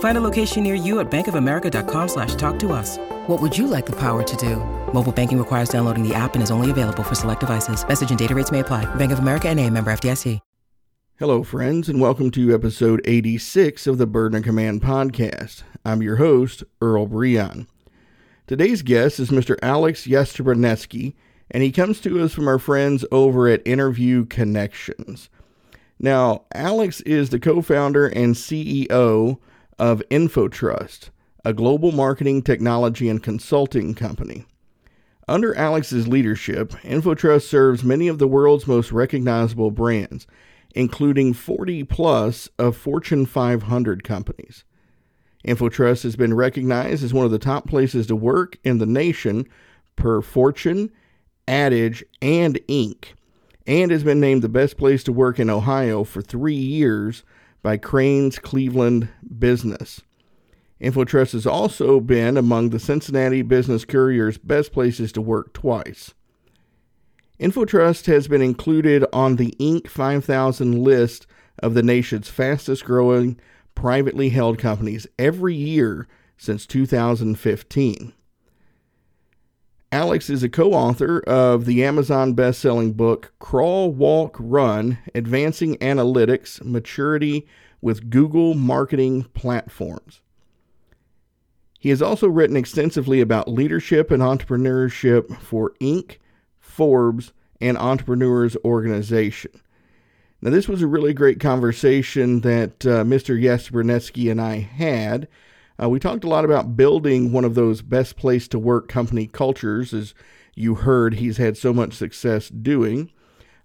[0.00, 2.98] Find a location near you at bankofamerica.com slash talk to us.
[3.26, 4.56] What would you like the power to do?
[4.92, 7.86] Mobile banking requires downloading the app and is only available for select devices.
[7.86, 8.92] Message and data rates may apply.
[8.96, 10.40] Bank of America and a member FDIC.
[11.18, 15.64] Hello, friends, and welcome to episode 86 of the Burden of Command podcast.
[15.84, 17.66] I'm your host, Earl Breon.
[18.46, 19.58] Today's guest is Mr.
[19.62, 21.12] Alex Yastrebenetsky,
[21.50, 25.28] and he comes to us from our friends over at Interview Connections.
[25.98, 29.38] Now, Alex is the co founder and CEO
[29.80, 31.10] of InfoTrust,
[31.44, 34.46] a global marketing technology and consulting company.
[35.26, 40.28] Under Alex's leadership, InfoTrust serves many of the world's most recognizable brands
[40.74, 44.64] including 40 plus of Fortune 500 companies.
[45.46, 49.46] InfoTrust has been recognized as one of the top places to work in the nation
[49.96, 50.90] per Fortune,
[51.48, 53.06] AdAge, and Inc.,
[53.66, 57.22] and has been named the best place to work in Ohio for three years
[57.62, 59.08] by Crain's Cleveland
[59.38, 60.00] Business.
[60.80, 66.14] InfoTrust has also been among the Cincinnati Business Courier's best places to work twice.
[67.38, 69.88] InfoTrust has been included on the Inc.
[69.88, 71.26] 5000 list
[71.62, 73.38] of the nation's fastest growing
[73.74, 76.06] privately held companies every year
[76.36, 78.12] since 2015.
[79.92, 85.76] Alex is a co author of the Amazon best selling book Crawl, Walk, Run Advancing
[85.78, 87.46] Analytics Maturity
[87.80, 90.20] with Google Marketing Platforms.
[91.80, 96.18] He has also written extensively about leadership and entrepreneurship for Inc.,
[96.60, 99.60] Forbes, and Entrepreneurs Organization.
[100.40, 103.38] Now, this was a really great conversation that uh, Mr.
[103.38, 105.26] Yastrebenetsky and I had.
[105.82, 109.26] Uh, we talked a lot about building one of those best place to work company
[109.26, 110.14] cultures, as
[110.54, 113.10] you heard he's had so much success doing,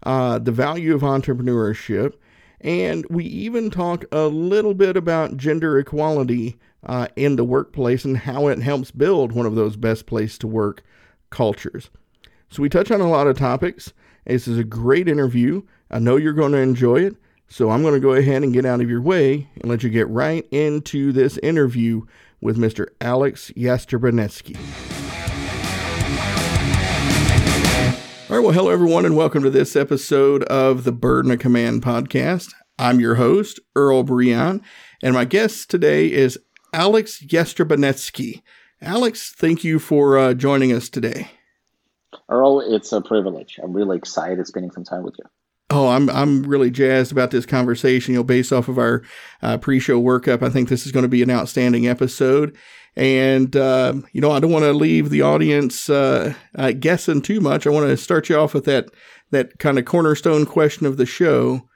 [0.03, 2.13] uh, the value of entrepreneurship,
[2.61, 8.17] and we even talk a little bit about gender equality uh, in the workplace and
[8.17, 10.83] how it helps build one of those best place to work
[11.31, 11.89] cultures.
[12.49, 13.91] So we touch on a lot of topics.
[14.25, 15.63] This is a great interview.
[15.91, 17.15] I know you're going to enjoy it.
[17.47, 19.89] So I'm going to go ahead and get out of your way and let you
[19.89, 22.01] get right into this interview
[22.41, 22.87] with Mr.
[22.99, 24.55] Alex Yastrebenetsky.
[28.27, 31.83] All right, well, hello everyone, and welcome to this episode of the Burden of Command
[31.83, 32.53] podcast.
[32.79, 34.61] I'm your host, Earl Breon,
[35.03, 36.39] and my guest today is
[36.73, 38.41] Alex Yastrebenetsky.
[38.81, 41.29] Alex, thank you for uh, joining us today.
[42.27, 43.59] Earl, it's a privilege.
[43.63, 45.25] I'm really excited spending some time with you.
[45.71, 48.13] Oh, I'm I'm really jazzed about this conversation.
[48.13, 49.01] You know, based off of our
[49.41, 52.55] uh, pre-show workup, I think this is going to be an outstanding episode.
[52.95, 57.41] And uh, you know, I don't want to leave the audience uh, uh guessing too
[57.41, 57.65] much.
[57.65, 58.89] I want to start you off with that
[59.31, 61.67] that kind of cornerstone question of the show.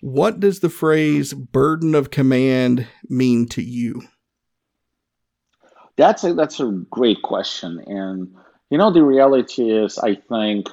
[0.00, 4.02] What does the phrase "burden of command" mean to you?
[5.96, 8.34] That's a that's a great question, and
[8.70, 10.68] you know, the reality is, I think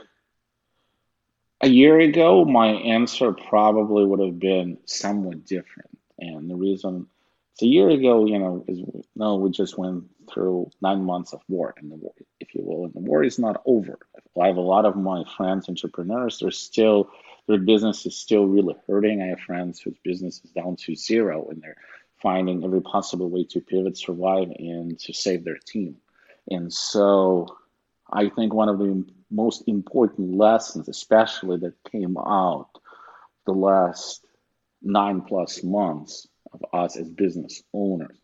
[1.66, 5.90] a year ago, my answer probably would have been somewhat different.
[6.20, 7.08] And the reason
[7.54, 8.82] it's a year ago, you know, is
[9.16, 12.86] no, we just went through nine months of war, and the war, if you will,
[12.86, 13.98] and the war is not over.
[14.40, 17.10] I have a lot of my friends, entrepreneurs, they're still
[17.48, 19.22] their business is still really hurting.
[19.22, 21.78] I have friends whose business is down to zero, and they're
[22.22, 25.98] finding every possible way to pivot, survive, and to save their team.
[26.50, 27.58] And so
[28.12, 32.70] I think one of the most important lessons, especially that came out
[33.46, 34.26] the last
[34.82, 38.18] nine plus months of us as business owners,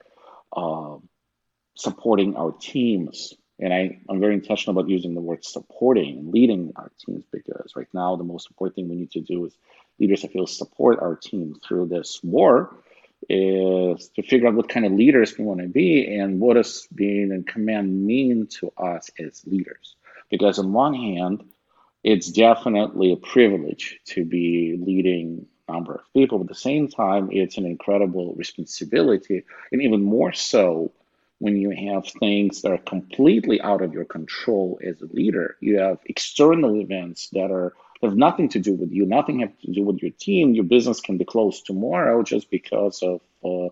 [0.55, 0.97] uh,
[1.75, 3.33] supporting our teams.
[3.59, 7.73] And I, I'm very intentional about using the word supporting and leading our teams because
[7.75, 9.55] right now the most important thing we need to do is
[9.99, 12.75] leaders, I feel, support our team through this war
[13.29, 16.87] is to figure out what kind of leaders we want to be and what does
[16.93, 19.95] being in command mean to us as leaders.
[20.31, 21.43] Because on one hand,
[22.03, 26.37] it's definitely a privilege to be leading number of people.
[26.39, 30.91] But at the same time, it's an incredible responsibility, and even more so
[31.39, 35.57] when you have things that are completely out of your control as a leader.
[35.59, 37.73] You have external events that are
[38.03, 40.55] have nothing to do with you, nothing have to do with your team.
[40.55, 43.69] Your business can be closed tomorrow just because of uh,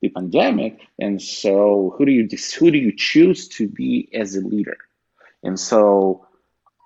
[0.00, 0.80] the pandemic.
[0.98, 2.28] And so, who do you
[2.58, 4.78] who do you choose to be as a leader?
[5.46, 6.26] And so,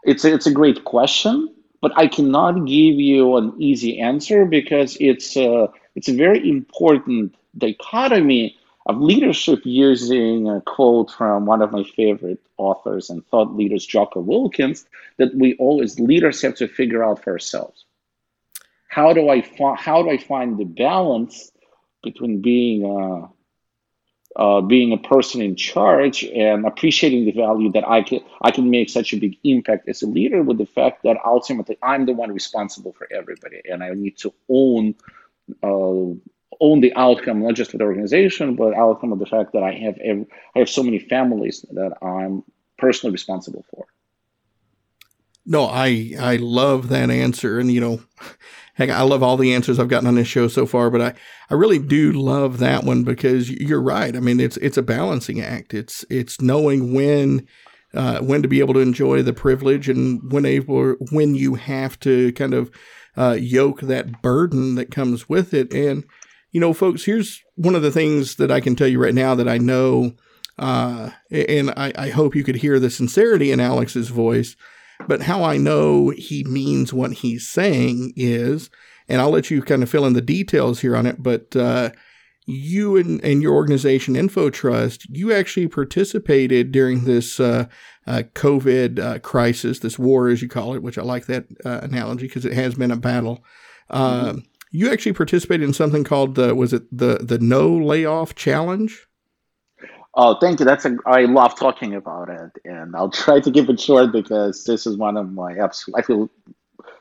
[0.04, 4.96] it's a, it's a great question, but I cannot give you an easy answer because
[5.00, 11.72] it's a, it's a very important dichotomy of leadership using a quote from one of
[11.72, 14.84] my favorite authors and thought leaders, Jocko Willink,
[15.18, 17.84] that we always leaders have to figure out for ourselves.
[18.88, 21.52] How do I find how do I find the balance
[22.02, 23.28] between being a,
[24.40, 28.70] uh, being a person in charge and appreciating the value that I can I can
[28.70, 32.14] make such a big impact as a leader with the fact that ultimately I'm the
[32.14, 34.94] one responsible for everybody and I need to own
[35.62, 36.16] uh,
[36.58, 39.74] own the outcome not just for the organization but outcome of the fact that I
[39.74, 40.26] have every,
[40.56, 42.42] I have so many families that I'm
[42.78, 43.84] personally responsible for.
[45.44, 48.00] No, I I love that answer and you know
[48.80, 51.14] Heck, I love all the answers I've gotten on this show so far, but I,
[51.50, 54.16] I really do love that one because you're right.
[54.16, 55.74] I mean, it's it's a balancing act.
[55.74, 57.46] It's it's knowing when
[57.92, 62.00] uh, when to be able to enjoy the privilege and when able when you have
[62.00, 62.70] to kind of
[63.18, 65.74] uh, yoke that burden that comes with it.
[65.74, 66.04] And
[66.50, 69.34] you know, folks, here's one of the things that I can tell you right now
[69.34, 70.12] that I know,
[70.58, 74.56] uh, and I, I hope you could hear the sincerity in Alex's voice.
[75.06, 78.70] But how I know he means what he's saying is,
[79.08, 81.90] and I'll let you kind of fill in the details here on it, but uh,
[82.46, 87.66] you and, and, your organization, InfoTrust, you actually participated during this uh,
[88.06, 91.80] uh, COVID uh, crisis, this war, as you call it, which I like that uh,
[91.82, 93.44] analogy because it has been a battle.
[93.90, 94.38] Mm-hmm.
[94.72, 99.06] You actually participated in something called, the was it the, the No Layoff Challenge?
[100.14, 100.66] Oh, thank you.
[100.66, 104.64] That's a, I love talking about it, and I'll try to keep it short because
[104.64, 105.98] this is one of my absolute.
[105.98, 106.30] I feel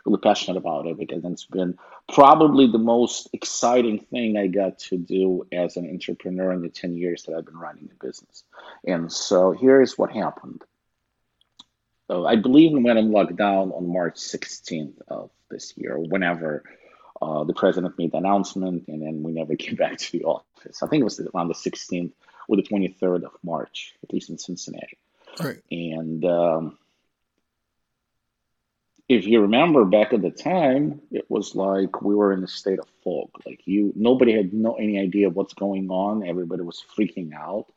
[0.06, 1.78] really passionate about it because it's been
[2.14, 6.96] probably the most exciting thing I got to do as an entrepreneur in the ten
[6.96, 8.44] years that I've been running the business.
[8.86, 10.64] And so here's what happened.
[12.08, 16.64] So I believe we went in lockdown on March 16th of this year, whenever
[17.22, 20.84] uh, the president made the announcement, and then we never came back to the office.
[20.84, 22.12] I think it was around the 16th
[22.50, 24.98] or the 23rd of March, at least in Cincinnati.
[25.40, 25.62] Right.
[25.72, 26.78] And um,
[29.08, 32.80] if you remember back at the time, it was like we were in a state
[32.80, 33.30] of fog.
[33.46, 36.28] Like you, nobody had no any idea what's going on.
[36.28, 37.68] Everybody was freaking out.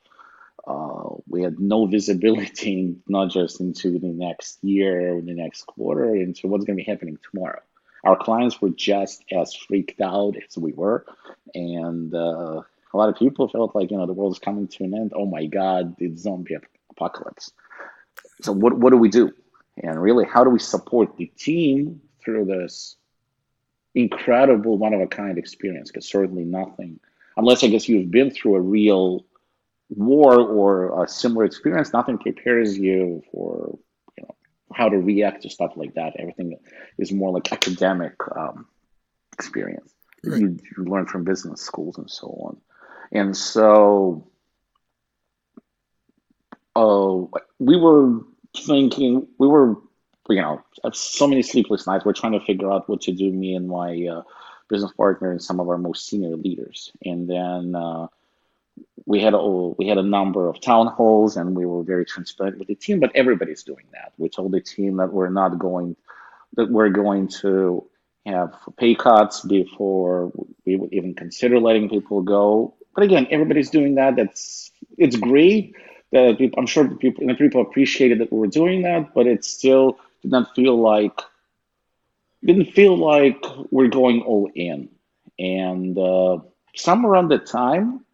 [0.66, 6.16] Uh, we had no visibility, not just into the next year or the next quarter,
[6.16, 7.60] into what's going to be happening tomorrow.
[8.04, 11.04] Our clients were just as freaked out as we were,
[11.54, 14.84] and uh, a lot of people felt like you know the world is coming to
[14.84, 15.12] an end.
[15.14, 16.56] Oh my God, the zombie
[16.90, 17.52] apocalypse.
[18.42, 19.32] So what what do we do?
[19.82, 22.96] And really, how do we support the team through this
[23.94, 25.90] incredible one of a kind experience?
[25.90, 27.00] Because certainly nothing,
[27.36, 29.24] unless I guess you've been through a real
[29.88, 33.78] war or a similar experience, nothing prepares you for
[34.18, 34.34] you know
[34.74, 36.16] how to react to stuff like that.
[36.18, 36.58] Everything
[36.98, 38.66] is more like academic um,
[39.32, 39.94] experience.
[40.24, 40.40] Right.
[40.40, 42.56] You, you learn from business schools and so on.
[43.12, 44.26] And so
[46.74, 47.18] uh,
[47.58, 48.20] we were
[48.56, 49.76] thinking, we were,
[50.28, 52.04] you know, so many sleepless nights.
[52.04, 54.22] We're trying to figure out what to do, me and my uh,
[54.68, 56.90] business partner and some of our most senior leaders.
[57.04, 58.06] And then uh,
[59.04, 62.58] we had a, we had a number of town halls and we were very transparent
[62.58, 64.12] with the team, but everybody's doing that.
[64.16, 65.96] We told the team that we're not going,
[66.54, 67.86] that we're going to
[68.24, 70.32] have pay cuts before
[70.64, 74.16] we would even consider letting people go but again, everybody's doing that.
[74.16, 75.74] That's it's great.
[76.12, 79.44] That people, I'm sure people and people appreciated that we were doing that, but it
[79.44, 81.18] still did not feel like
[82.44, 84.88] didn't feel like we're going all in.
[85.38, 86.38] And uh,
[86.74, 88.04] somewhere around that time,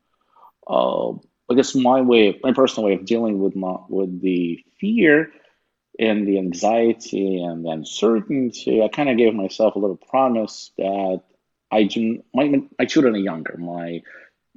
[0.66, 5.32] uh, I guess my way, my personal way of dealing with my with the fear
[5.98, 11.22] and the anxiety and the uncertainty, I kind of gave myself a little promise that
[11.70, 12.22] I do.
[12.34, 13.56] My my children are younger.
[13.58, 14.02] My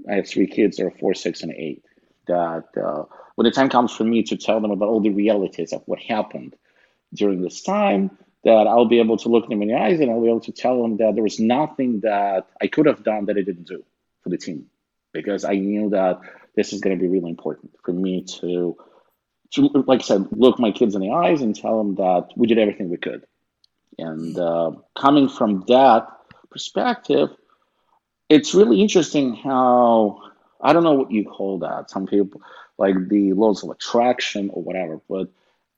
[0.09, 1.83] I have three kids, they're four, six, and eight.
[2.27, 3.03] That uh,
[3.35, 5.99] when the time comes for me to tell them about all the realities of what
[5.99, 6.55] happened
[7.13, 10.21] during this time, that I'll be able to look them in the eyes and I'll
[10.21, 13.37] be able to tell them that there was nothing that I could have done that
[13.37, 13.83] I didn't do
[14.21, 14.67] for the team,
[15.13, 16.19] because I knew that
[16.55, 18.77] this is going to be really important for me to,
[19.51, 22.47] to, like I said, look my kids in the eyes and tell them that we
[22.47, 23.25] did everything we could
[23.97, 26.07] And uh, coming from that
[26.49, 27.29] perspective,
[28.31, 30.21] it's really interesting how
[30.61, 31.89] I don't know what you call that.
[31.89, 32.41] Some people
[32.77, 35.27] like the laws of attraction or whatever, but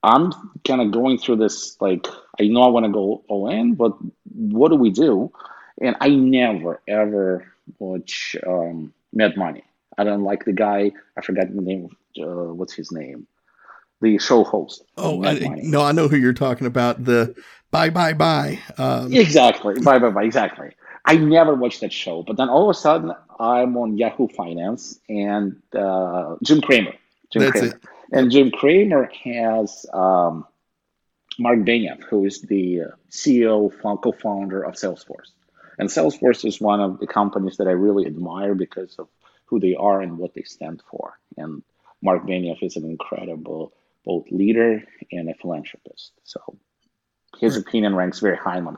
[0.03, 0.31] I'm
[0.65, 2.05] kind of going through this like
[2.39, 3.93] I know I want to go all in, but
[4.35, 5.31] what do we do?
[5.81, 9.63] And I never ever watch um, Mad Money.
[9.97, 10.91] I don't like the guy.
[11.17, 11.89] I forgot the name.
[12.19, 13.25] Uh, what's his name?
[14.01, 14.83] The show host.
[14.97, 17.03] Oh, I, no, I know who you're talking about.
[17.03, 17.35] The
[17.71, 18.59] bye bye bye.
[18.77, 19.79] Um, exactly.
[19.79, 20.23] Bye bye bye.
[20.23, 20.71] Exactly.
[21.05, 24.99] I never watched that show, but then all of a sudden I'm on Yahoo Finance
[25.09, 26.93] and uh, Jim Cramer.
[27.31, 27.75] Jim That's Cramer.
[27.75, 27.83] It.
[28.11, 30.45] And Jim Cramer has um,
[31.39, 35.31] Mark Benioff, who is the CEO, co-founder of Salesforce.
[35.79, 39.07] And Salesforce is one of the companies that I really admire because of
[39.45, 41.17] who they are and what they stand for.
[41.37, 41.63] And
[42.01, 43.73] Mark Benioff is an incredible
[44.05, 46.11] both leader and a philanthropist.
[46.23, 46.39] So
[47.39, 48.77] his opinion ranks very high on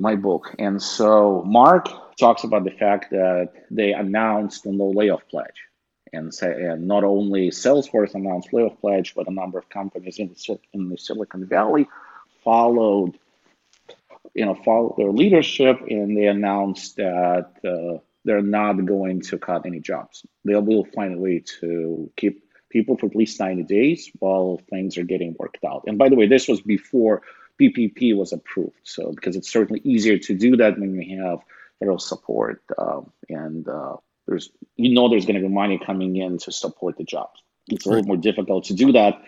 [0.00, 0.54] my book.
[0.58, 5.46] And so Mark talks about the fact that they announced a no layoff pledge.
[6.12, 10.28] And, say, and not only Salesforce announced layoff pledge, but a number of companies in
[10.28, 11.86] the, in the Silicon Valley
[12.42, 13.16] followed,
[14.34, 19.66] you know, followed their leadership, and they announced that uh, they're not going to cut
[19.66, 20.26] any jobs.
[20.44, 24.98] They will find a way to keep people for at least 90 days while things
[24.98, 25.84] are getting worked out.
[25.86, 27.22] And by the way, this was before
[27.60, 28.80] PPP was approved.
[28.84, 31.40] So because it's certainly easier to do that when you have
[31.78, 36.38] federal support um, and uh, there's you know there's going to be money coming in
[36.38, 37.42] to support the jobs.
[37.68, 39.22] It's a little more difficult to do that,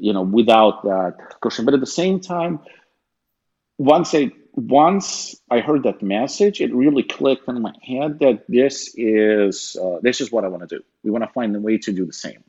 [0.00, 1.64] you know, without that cushion.
[1.64, 2.60] But at the same time,
[3.78, 8.94] once I once I heard that message, it really clicked in my head that this
[8.96, 10.84] is uh, this is what I want to do.
[11.02, 12.44] We want to find a way to do the same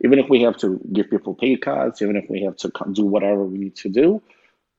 [0.00, 3.04] even if we have to give people pay cuts, even if we have to do
[3.04, 4.22] whatever we need to do.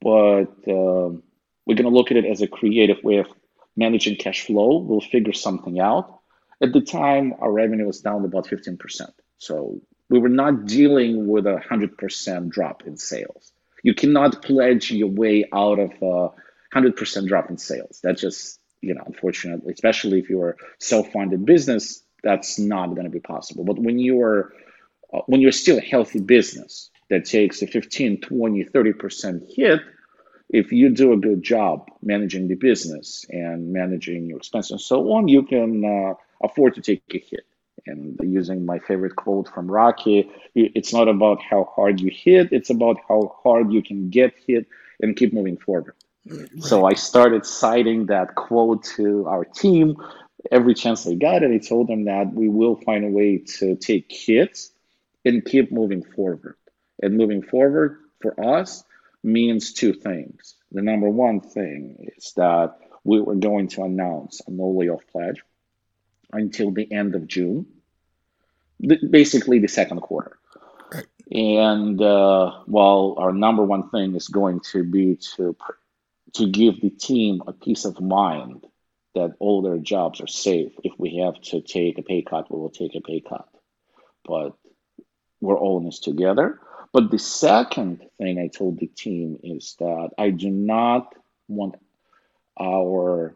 [0.01, 1.23] But um,
[1.65, 3.27] we're going to look at it as a creative way of
[3.75, 4.77] managing cash flow.
[4.77, 6.19] We'll figure something out.
[6.61, 9.11] At the time, our revenue was down about 15%.
[9.37, 13.51] So we were not dealing with a 100% drop in sales.
[13.83, 16.29] You cannot pledge your way out of a
[16.75, 17.99] 100% drop in sales.
[18.03, 23.03] That just, you know, unfortunately, especially if you're a self funded business, that's not going
[23.03, 23.63] to be possible.
[23.63, 24.53] But when you are
[25.13, 29.79] uh, when you're still a healthy business that takes a 15, 20, 30% hit,
[30.49, 35.11] if you do a good job managing the business and managing your expenses and so
[35.11, 36.13] on, you can uh,
[36.45, 37.45] afford to take a hit.
[37.85, 42.69] And using my favorite quote from Rocky, it's not about how hard you hit, it's
[42.69, 44.67] about how hard you can get hit
[44.99, 45.93] and keep moving forward.
[46.25, 46.63] Right.
[46.63, 49.95] So I started citing that quote to our team
[50.51, 53.75] every chance I got, and I told them that we will find a way to
[53.75, 54.71] take hits
[55.27, 56.55] and keep moving forward.
[57.01, 58.83] And moving forward for us
[59.23, 60.55] means two things.
[60.71, 65.41] The number one thing is that we were going to announce a no layoff pledge
[66.31, 67.65] until the end of June,
[68.79, 70.37] basically the second quarter.
[71.31, 75.55] And uh, while our number one thing is going to be to
[76.33, 78.65] to give the team a peace of mind
[79.15, 80.71] that all their jobs are safe.
[80.83, 83.47] If we have to take a pay cut, we will take a pay cut.
[84.25, 84.53] But
[85.41, 86.59] we're all in this together.
[86.93, 91.13] But the second thing I told the team is that I do not
[91.47, 91.75] want
[92.59, 93.35] our,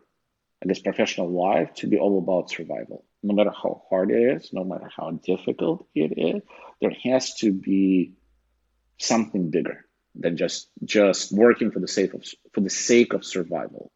[0.64, 3.06] I guess, professional life to be all about survival.
[3.24, 6.42] No matter how hard it is, no matter how difficult it is,
[6.80, 8.14] there has to be
[8.98, 13.92] something bigger than just just working for the sake of for the sake of survival.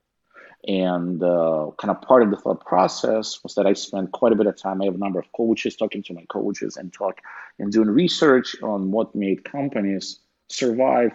[0.68, 4.36] And uh, kind of part of the thought process was that I spent quite a
[4.36, 4.82] bit of time.
[4.82, 7.22] I have a number of coaches talking to my coaches and talk
[7.60, 11.12] and doing research on what made companies survive,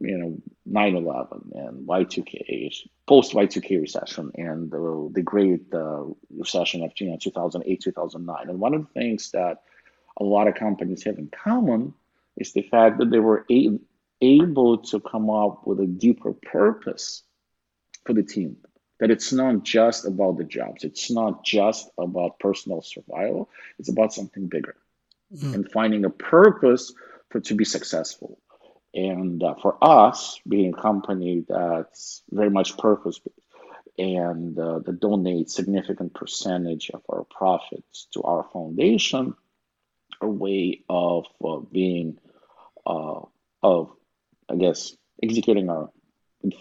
[0.00, 6.92] you know, 9/11 and Y2K, post Y2K recession, and the, the great uh, recession of
[6.98, 8.48] you know 2008 2009.
[8.48, 9.62] And one of the things that
[10.18, 11.92] a lot of companies have in common
[12.38, 13.78] is the fact that they were a-
[14.22, 17.22] able to come up with a deeper purpose
[18.06, 18.56] for the team
[19.00, 20.84] that it's not just about the jobs.
[20.84, 23.50] It's not just about personal survival.
[23.78, 24.76] It's about something bigger
[25.34, 25.54] mm.
[25.54, 26.94] and finding a purpose
[27.30, 28.38] for to be successful.
[28.94, 33.20] And uh, for us being a company that's very much purpose
[33.98, 39.34] and uh, that donate significant percentage of our profits to our foundation
[40.20, 42.18] a way of uh, being
[42.86, 43.20] uh,
[43.62, 43.90] of
[44.50, 45.90] i guess executing our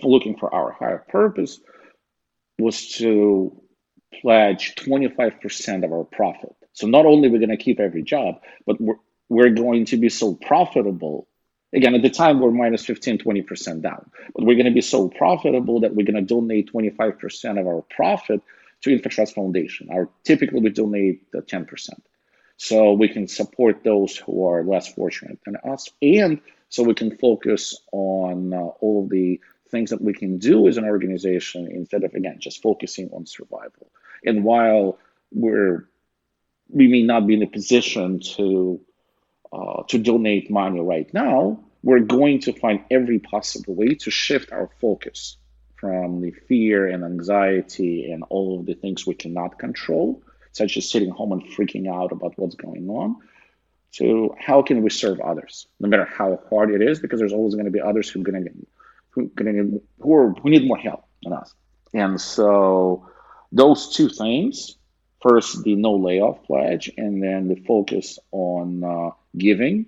[0.03, 1.59] looking for our higher purpose
[2.57, 3.61] was to
[4.21, 6.55] pledge 25% of our profit.
[6.73, 8.95] So not only we're going to keep every job, but we're,
[9.29, 11.27] we're going to be so profitable
[11.75, 14.09] Again, at the time, we're minus 15, 20% down.
[14.33, 17.83] But we're going to be so profitable that we're going to donate 25% of our
[17.93, 18.41] profit
[18.81, 19.89] to InfoTrust Foundation.
[19.91, 21.89] Our Typically, we donate 10%.
[22.57, 25.89] So we can support those who are less fortunate than us.
[26.01, 26.39] And
[26.69, 29.41] so we can focus on uh, all of the
[29.75, 33.85] things that we can do as an organization instead of, again, just focusing on survival.
[34.27, 34.83] And while
[35.43, 35.75] we're
[36.79, 38.79] we may not be in a position to
[39.55, 41.37] uh, to donate money right now,
[41.87, 45.37] we're going to find every possible way to shift our focus
[45.81, 50.05] from the fear and anxiety and all of the things we cannot control,
[50.51, 53.09] such as sitting home and freaking out about what's going on,
[53.97, 54.07] to
[54.47, 57.71] how can we serve others, no matter how hard it is, because there's always going
[57.71, 58.49] to be others who are going to
[59.15, 59.31] who
[59.99, 61.53] who, are, who need more help than us.
[61.93, 63.09] And so
[63.51, 64.77] those two things
[65.21, 69.87] first the no layoff pledge and then the focus on uh, giving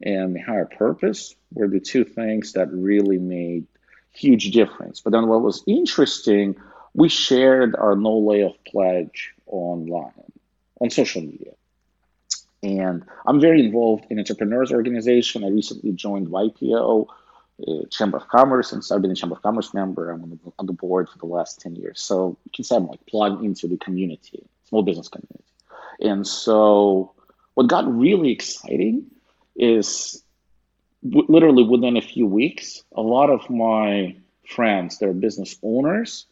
[0.00, 3.66] and the higher purpose were the two things that really made
[4.12, 5.00] huge difference.
[5.00, 6.56] But then what was interesting
[6.94, 10.32] we shared our no layoff pledge online
[10.80, 11.52] on social media.
[12.62, 15.44] And i'm very involved in entrepreneurs organization.
[15.44, 17.06] I recently joined ypo
[17.90, 20.10] Chamber of Commerce, and so I've been a Chamber of Commerce member.
[20.10, 22.00] I'm on the, on the board for the last 10 years.
[22.00, 25.44] So you can say I'm like plugged into the community small business community.
[26.00, 27.12] And so
[27.54, 29.04] what got really exciting
[29.56, 30.22] is
[31.06, 36.26] w- literally within a few weeks, a lot of my friends, they're business owners.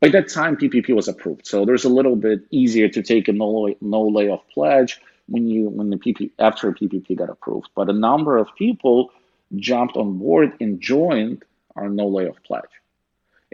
[0.00, 3.32] By that time, PPP was approved, so there's a little bit easier to take a
[3.32, 7.68] no, no layoff pledge when you when the PP after PPP got approved.
[7.74, 9.10] But a number of people
[9.56, 11.44] jumped on board and joined
[11.76, 12.64] our no layoff pledge,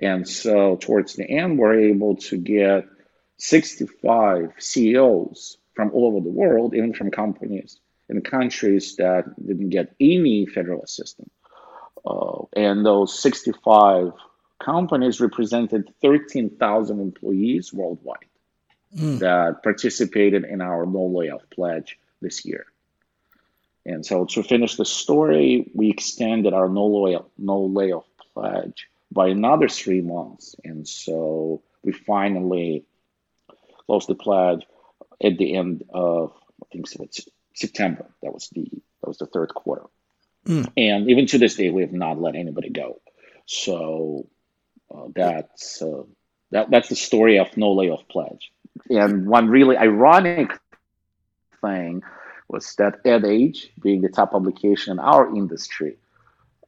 [0.00, 2.86] and so towards the end, we're able to get
[3.38, 9.94] 65 CEOs from all over the world, even from companies in countries that didn't get
[10.00, 11.30] any federal assistance.
[12.06, 14.12] Uh, and those 65
[14.62, 18.18] companies represented 13,000 employees worldwide
[18.96, 19.18] mm.
[19.20, 22.66] that participated in our no layoff pledge this year.
[23.86, 29.28] And so to finish the story, we extended our no layoff, no layoff pledge by
[29.28, 30.56] another three months.
[30.64, 32.84] And so we finally
[33.86, 34.66] closed the pledge
[35.22, 36.86] at the end of I think
[37.54, 38.06] September.
[38.22, 38.64] That was the
[39.00, 39.86] that was the third quarter.
[40.46, 40.72] Mm.
[40.76, 43.00] And even to this day, we have not let anybody go.
[43.46, 44.28] So
[44.94, 46.04] uh, that's uh,
[46.50, 48.50] that that's the story of no layoff pledge.
[48.88, 50.50] And one really ironic
[51.60, 52.02] thing
[52.48, 55.96] was that Ad Age, being the top publication in our industry,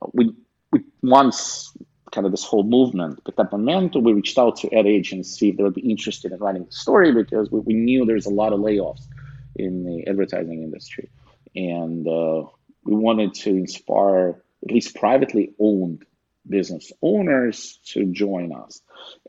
[0.03, 0.35] uh, we
[0.73, 1.73] we once
[2.13, 5.27] kind of this whole movement picked up momentum, we reached out to Ad Age and
[5.27, 8.27] see if they would be interested in writing the story because we, we knew there's
[8.27, 9.07] a lot of layoffs
[9.55, 11.11] in the advertising industry.
[11.55, 12.45] And uh,
[12.85, 16.05] we wanted to inspire at least privately owned
[16.49, 18.81] business owners to join us.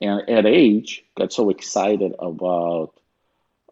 [0.01, 2.93] And Ad Age got so excited about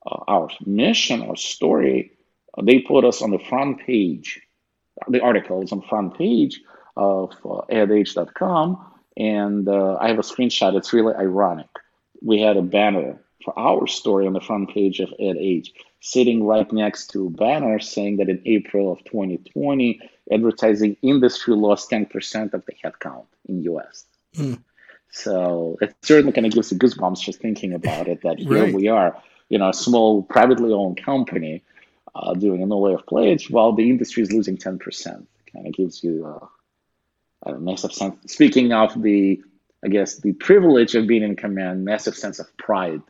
[0.05, 2.14] uh, our mission, our story,
[2.61, 4.41] they put us on the front page.
[5.07, 6.61] The article is on the front page
[6.95, 10.75] of uh, adage.com and uh, I have a screenshot.
[10.75, 11.67] It's really ironic.
[12.21, 16.45] We had a banner for our story on the front page of Ad Age, sitting
[16.45, 19.99] right next to a banner saying that in April of 2020,
[20.31, 24.05] advertising industry lost 10% of the headcount in US.
[24.35, 24.61] Mm.
[25.11, 28.21] So it certainly kind of gives you goosebumps just thinking about it.
[28.23, 28.73] That here right.
[28.73, 31.63] we are, you know, a small privately owned company
[32.15, 35.25] uh, doing a no layoff pledge while the industry is losing 10%.
[35.53, 38.31] Kind of gives you uh, uh, massive sense.
[38.31, 39.41] Speaking of the,
[39.83, 43.01] I guess, the privilege of being in command, massive sense of pride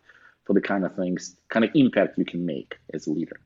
[0.43, 3.39] for the kind of things, kind of impact you can make as a leader.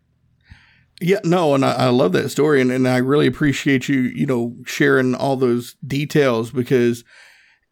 [1.02, 4.26] Yeah, no, and I, I, love that story, and, and I really appreciate you, you
[4.26, 7.06] know, sharing all those details because,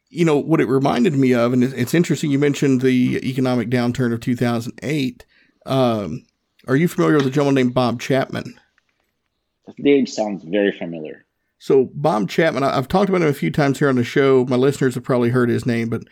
[0.09, 2.31] you know, what it reminded me of, and it's interesting.
[2.31, 5.25] You mentioned the economic downturn of 2008.
[5.65, 6.25] Um,
[6.67, 8.59] are you familiar with a gentleman named Bob Chapman?
[9.65, 11.25] The name sounds very familiar.
[11.59, 14.45] So Bob Chapman, I've talked about him a few times here on the show.
[14.45, 16.03] My listeners have probably heard his name, but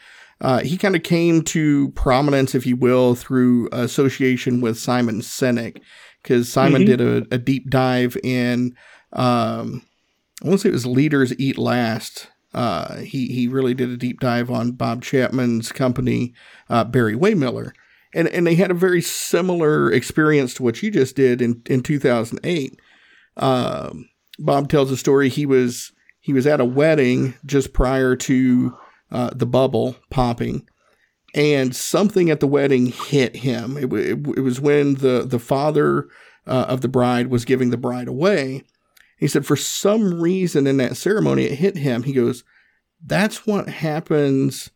[0.41, 5.81] uh, he kind of came to prominence, if you will, through association with Simon Sinek,
[6.21, 6.97] because Simon mm-hmm.
[6.97, 8.75] did a, a, deep dive in,
[9.13, 9.85] um,
[10.43, 12.27] I want to say it was Leaders Eat Last.
[12.53, 16.33] Uh, he he really did a deep dive on Bob Chapman's company,
[16.69, 17.71] uh, Barry-Wehmiller,
[18.15, 21.83] and and they had a very similar experience to what you just did in in
[21.83, 22.79] 2008.
[23.37, 25.29] Um, Bob tells a story.
[25.29, 28.75] He was he was at a wedding just prior to
[29.11, 30.67] uh, the bubble popping,
[31.35, 33.77] and something at the wedding hit him.
[33.77, 36.07] It, it, it was when the the father
[36.47, 38.63] uh, of the bride was giving the bride away,
[39.17, 42.03] He said, for some reason in that ceremony, it hit him.
[42.03, 42.43] He goes,
[43.03, 44.71] that's what happens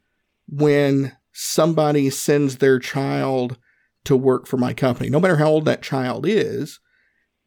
[0.47, 3.57] when somebody sends their child
[4.05, 6.79] to work for my company, no matter how old that child is.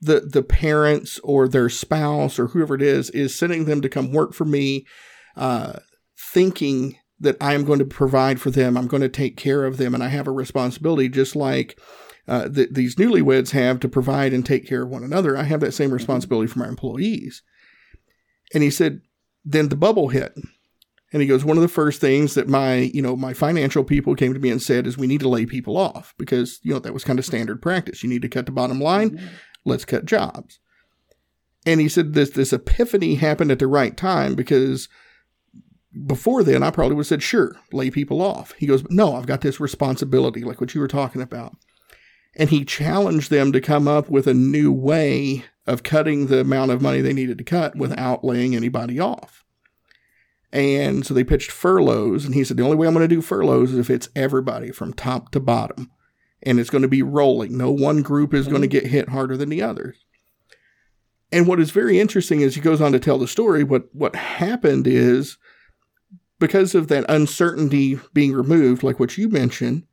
[0.05, 4.13] The, the parents or their spouse or whoever it is is sending them to come
[4.13, 4.85] work for me,
[5.37, 5.75] uh,
[6.19, 8.77] thinking that I am going to provide for them.
[8.77, 11.79] I'm going to take care of them, and I have a responsibility, just like
[12.27, 15.37] uh, that these newlyweds have to provide and take care of one another.
[15.37, 17.43] I have that same responsibility for my employees.
[18.53, 19.03] And he said,
[19.45, 20.35] then the bubble hit.
[21.13, 24.15] And he goes, one of the first things that my, you know, my financial people
[24.15, 26.79] came to me and said is we need to lay people off because, you know,
[26.79, 28.03] that was kind of standard practice.
[28.03, 29.11] You need to cut the bottom line.
[29.11, 29.27] Mm-hmm.
[29.65, 30.59] Let's cut jobs.
[31.67, 34.89] And he said this this epiphany happened at the right time because
[36.07, 38.53] before then I probably would have said, sure, lay people off.
[38.53, 41.57] He goes, no, I've got this responsibility, like what you were talking about.
[42.35, 46.71] And he challenged them to come up with a new way of cutting the amount
[46.71, 49.45] of money they needed to cut without laying anybody off.
[50.53, 53.23] And so they pitched furloughs, and he said, The only way I'm going to do
[53.23, 55.91] furloughs is if it's everybody from top to bottom.
[56.43, 57.57] And it's going to be rolling.
[57.57, 58.85] No one group is going to mm-hmm.
[58.85, 60.05] get hit harder than the others.
[61.31, 63.65] And what is very interesting is he goes on to tell the story.
[63.65, 65.39] What what happened is
[66.39, 69.85] because of that uncertainty being removed, like what you mentioned,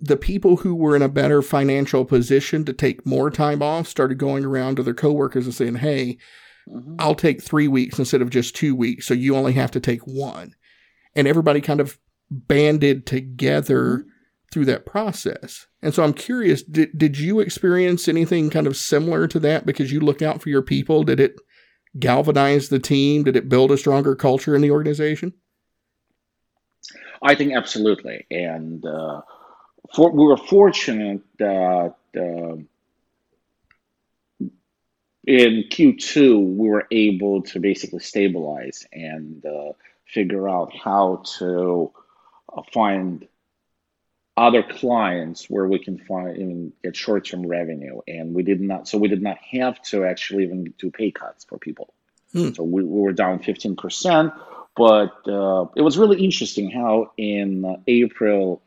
[0.00, 4.16] the people who were in a better financial position to take more time off started
[4.16, 6.16] going around to their coworkers and saying, Hey,
[6.70, 6.96] Mm-hmm.
[6.98, 9.06] I'll take three weeks instead of just two weeks.
[9.06, 10.54] So you only have to take one.
[11.14, 11.98] And everybody kind of
[12.30, 14.08] banded together mm-hmm.
[14.52, 15.66] through that process.
[15.82, 19.90] And so I'm curious, did, did you experience anything kind of similar to that because
[19.90, 21.02] you look out for your people?
[21.02, 21.36] Did it
[21.98, 23.24] galvanize the team?
[23.24, 25.32] Did it build a stronger culture in the organization?
[27.22, 28.26] I think absolutely.
[28.30, 29.22] And uh,
[29.94, 32.56] for, we were fortunate that uh,
[35.30, 41.92] in Q2, we were able to basically stabilize and uh, figure out how to
[42.52, 43.28] uh, find
[44.36, 48.88] other clients where we can find even get short-term revenue, and we did not.
[48.88, 51.94] So we did not have to actually even do pay cuts for people.
[52.32, 52.50] Hmm.
[52.50, 54.36] So we, we, were down 15%,
[54.76, 58.62] but uh, it was really interesting how in uh, April,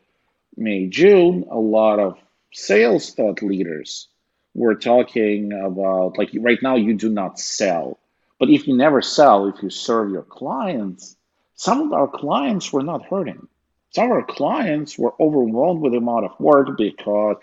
[0.56, 2.16] May, June, a lot of
[2.52, 4.08] sales thought leaders
[4.54, 7.98] we're talking about like right now you do not sell.
[8.38, 11.16] But if you never sell if you serve your clients
[11.56, 13.46] some of our clients were not hurting.
[13.90, 17.36] Some of our clients were overwhelmed with the amount of work because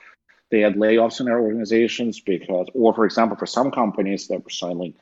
[0.50, 4.50] they had layoffs in their organizations because or for example for some companies that were
[4.50, 4.93] selling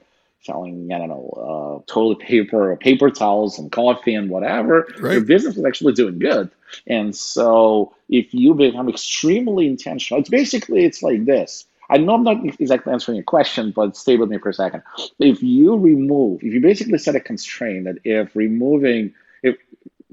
[0.41, 5.13] selling i don't know uh, toilet paper or paper towels and coffee and whatever right.
[5.13, 6.50] your business was actually doing good.
[6.86, 12.23] And so if you become extremely intentional it's basically it's like this I know I'm
[12.23, 14.84] not exactly answering your question, but stay with me for a second.
[15.17, 19.58] If you remove, if you basically set a constraint that if removing, if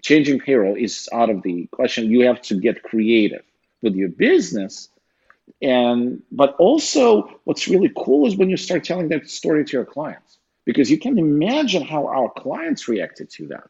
[0.03, 3.43] changing payroll is out of the question, you have to get creative
[3.83, 4.89] with your business.
[5.61, 9.85] And but also what's really cool is when you start telling that story to your
[9.85, 13.69] clients, because you can imagine how our clients reacted to that.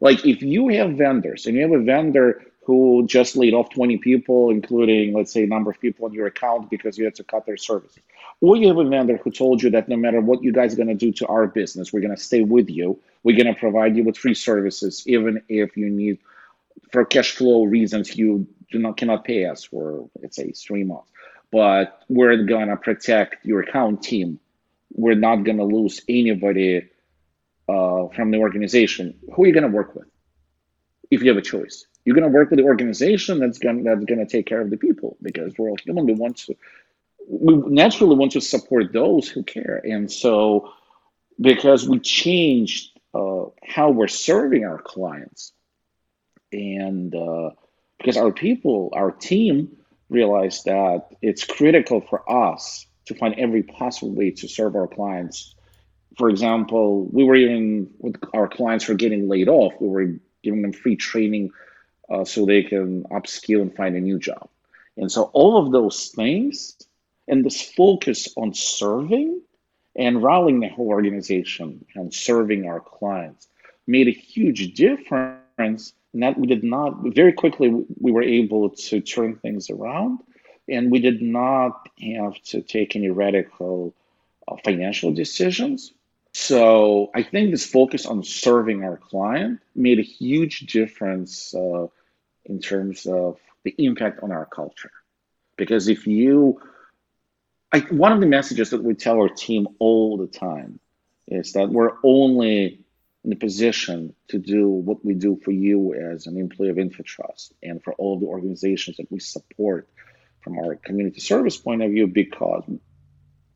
[0.00, 3.98] Like if you have vendors and you have a vendor who just laid off 20
[3.98, 7.24] people, including, let's say, a number of people on your account because you had to
[7.24, 8.02] cut their services.
[8.40, 10.76] Or you have a vendor who told you that no matter what you guys are
[10.76, 13.00] going to do to our business, we're going to stay with you.
[13.22, 16.18] We're going to provide you with free services, even if you need,
[16.92, 21.10] for cash flow reasons, you do not cannot pay us for, let's say, three months.
[21.52, 24.40] But we're going to protect your account team.
[24.92, 26.88] We're not going to lose anybody
[27.68, 29.14] uh, from the organization.
[29.34, 30.08] Who are you going to work with
[31.10, 31.86] if you have a choice?
[32.04, 34.70] You're going to work with the organization that's going that's going to take care of
[34.70, 36.06] the people because we're all human.
[36.06, 36.56] We want to
[37.26, 40.72] we naturally want to support those who care, and so
[41.40, 45.52] because we changed uh, how we're serving our clients,
[46.52, 47.50] and uh,
[47.98, 49.76] because our people, our team,
[50.10, 55.54] realized that it's critical for us to find every possible way to serve our clients.
[56.18, 60.62] For example, we were even with our clients are getting laid off, we were giving
[60.62, 61.50] them free training
[62.10, 64.48] uh, so they can upskill and find a new job.
[64.96, 66.76] And so all of those things
[67.26, 69.40] and this focus on serving
[69.96, 73.48] and rallying the whole organization and serving our clients
[73.86, 75.92] made a huge difference.
[76.12, 80.20] And that we did not very quickly we were able to turn things around,
[80.68, 83.92] and we did not have to take any radical
[84.46, 85.92] uh, financial decisions.
[86.34, 91.86] So I think this focus on serving our client made a huge difference uh,
[92.44, 94.90] in terms of the impact on our culture.
[95.56, 96.60] Because if you,
[97.72, 100.80] I, one of the messages that we tell our team all the time
[101.28, 102.80] is that we're only
[103.22, 107.52] in the position to do what we do for you as an employee of InfoTrust
[107.62, 109.88] and for all the organizations that we support
[110.42, 112.64] from our community service point of view because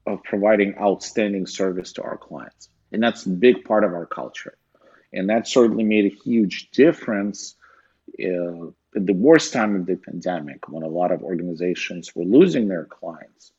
[0.08, 2.68] of providing outstanding service to our clients.
[2.90, 4.56] And that's a big part of our culture.
[5.12, 7.54] And that certainly made a huge difference
[8.18, 8.66] uh,
[8.96, 12.84] at the worst time of the pandemic when a lot of organizations were losing their
[12.84, 13.52] clients.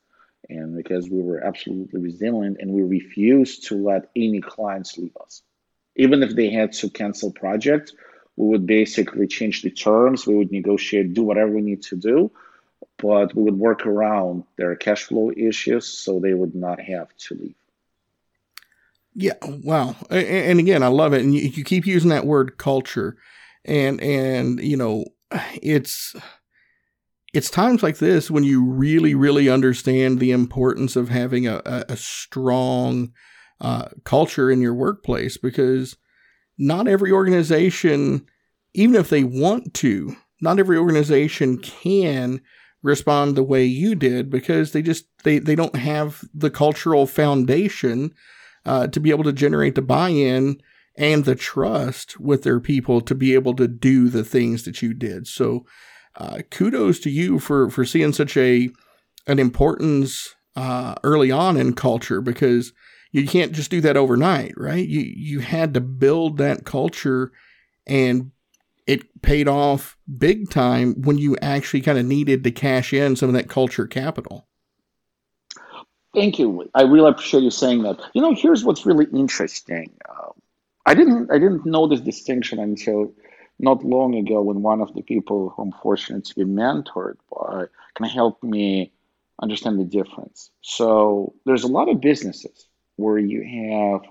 [0.49, 5.43] And because we were absolutely resilient and we refused to let any clients leave us.
[5.95, 7.93] Even if they had to cancel projects,
[8.35, 12.31] we would basically change the terms, we would negotiate, do whatever we need to do
[13.01, 17.35] but we would work around their cash flow issues so they would not have to
[17.35, 17.55] leave.
[19.15, 19.95] Yeah, wow.
[20.09, 21.21] And again, I love it.
[21.23, 23.17] And you keep using that word culture,
[23.65, 25.05] and and you know,
[25.62, 26.15] it's
[27.33, 31.97] it's times like this when you really, really understand the importance of having a, a
[31.97, 33.12] strong
[33.62, 35.97] uh, culture in your workplace because
[36.57, 38.25] not every organization,
[38.73, 42.41] even if they want to, not every organization can
[42.81, 48.13] respond the way you did because they just they they don't have the cultural foundation
[48.65, 50.61] uh, to be able to generate the buy-in
[50.95, 54.93] and the trust with their people to be able to do the things that you
[54.93, 55.27] did.
[55.27, 55.65] So,
[56.15, 58.69] uh, kudos to you for for seeing such a
[59.27, 62.73] an importance uh, early on in culture because
[63.11, 64.87] you can't just do that overnight, right?
[64.87, 67.31] You you had to build that culture
[67.87, 68.31] and
[68.89, 73.30] it paid off big time when you actually kind of needed to cash in some
[73.30, 74.47] of that culture capital.
[76.15, 76.67] Thank you.
[76.73, 77.99] I really appreciate you saying that.
[78.15, 79.91] You know, here's what's really interesting.
[80.10, 80.32] Uh,
[80.88, 83.13] I didn't I didn't know this distinction until
[83.60, 87.65] not long ago when one of the people who I'm fortunate to be mentored by
[87.93, 88.91] can help me
[89.39, 90.49] understand the difference.
[90.62, 94.02] So there's a lot of businesses where you have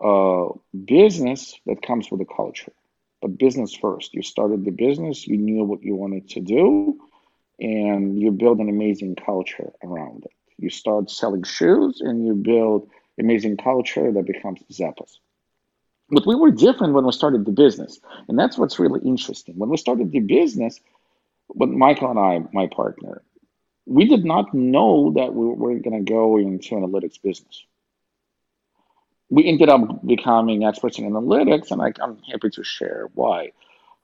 [0.00, 2.72] a business that comes with a culture
[3.20, 4.14] but business first.
[4.14, 6.98] You started the business, you knew what you wanted to do,
[7.58, 10.32] and you build an amazing culture around it.
[10.58, 15.18] You start selling shoes and you build amazing culture that becomes Zappos.
[16.10, 18.00] But we were different when we started the business.
[18.28, 19.56] And that's what's really interesting.
[19.56, 20.80] When we started the business,
[21.48, 23.22] when Michael and I, my partner,
[23.86, 27.64] we did not know that we were going to go into analytics business
[29.30, 33.52] we ended up becoming experts in analytics, and I, am happy to share why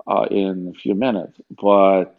[0.06, 1.38] uh, in a few minutes.
[1.50, 2.16] But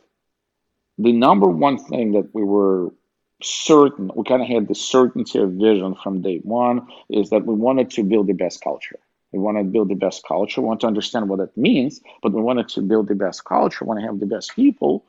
[0.97, 2.93] the number one thing that we were
[3.41, 7.55] certain, we kind of had the certainty of vision from day one, is that we
[7.55, 8.99] wanted to build the best culture.
[9.31, 10.61] We want to build the best culture.
[10.61, 13.85] We want to understand what that means, but we wanted to build the best culture.
[13.85, 15.05] We want to have the best people,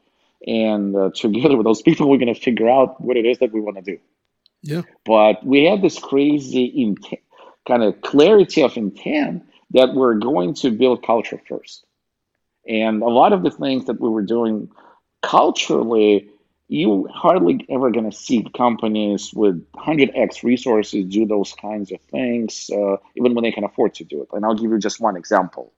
[0.47, 3.53] and uh, together with those people, we're going to figure out what it is that
[3.53, 3.99] we want to do.
[4.63, 4.83] Yeah.
[5.05, 7.23] But we had this crazy intent
[7.69, 11.85] kind of clarity of intent that we're going to build culture first.
[12.67, 14.71] And a lot of the things that we were doing
[15.23, 16.29] culturally,
[16.69, 22.71] you hardly ever going to see companies with 100x resources do those kinds of things,
[22.73, 24.29] uh, even when they can afford to do it.
[24.33, 25.73] And I'll give you just one example.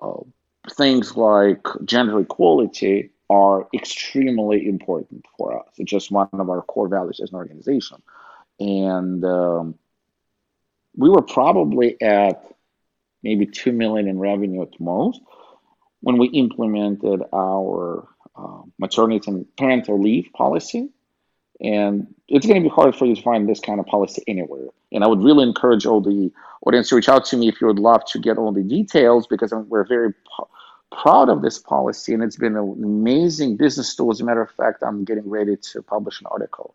[0.00, 0.20] Uh,
[0.72, 5.68] things like gender equality are extremely important for us.
[5.78, 8.02] It's just one of our core values as an organization.
[8.60, 9.74] And um,
[10.96, 12.44] we were probably at
[13.22, 15.20] maybe 2 million in revenue at most
[16.00, 20.90] when we implemented our uh, maternity and parental leave policy.
[21.60, 24.68] And it's going to be hard for you to find this kind of policy anywhere.
[24.92, 26.30] And I would really encourage all the
[26.66, 29.26] audience to reach out to me if you would love to get all the details
[29.26, 30.12] because we're very
[30.92, 34.10] proud of this policy and it's been an amazing business tool.
[34.10, 36.74] As a matter of fact, I'm getting ready to publish an article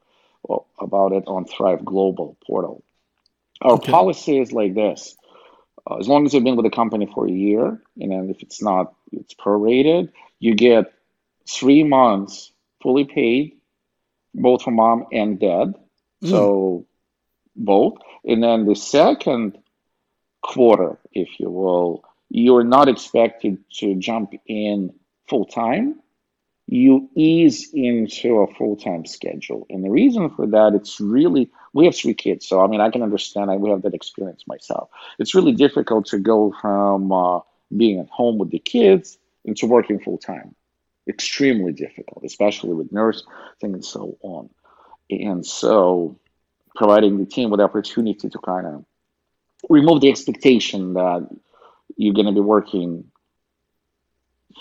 [0.80, 2.84] about it on Thrive Global portal.
[3.62, 3.92] Our okay.
[3.92, 5.16] policy is like this.
[5.90, 8.42] Uh, as long as you've been with the company for a year, and then if
[8.42, 10.94] it's not, it's prorated, you get
[11.50, 13.58] three months fully paid,
[14.34, 15.74] both for mom and dad.
[16.24, 16.30] Mm.
[16.30, 16.88] So
[17.56, 17.98] both.
[18.24, 19.58] And then the second
[20.42, 24.94] quarter, if you will, you're not expected to jump in
[25.28, 26.00] full time
[26.72, 31.96] you ease into a full-time schedule and the reason for that it's really we have
[31.96, 34.90] three kids so i mean i can understand i we have that experience myself.
[35.20, 37.40] It's really difficult to go from uh,
[37.76, 40.56] being at home with the kids into working full-time.
[41.08, 43.28] Extremely difficult especially with nursing
[43.62, 44.50] and so on.
[45.10, 46.20] And so
[46.76, 48.86] providing the team with the opportunity to kind of
[49.70, 51.28] remove the expectation that
[51.98, 53.06] you're going to be working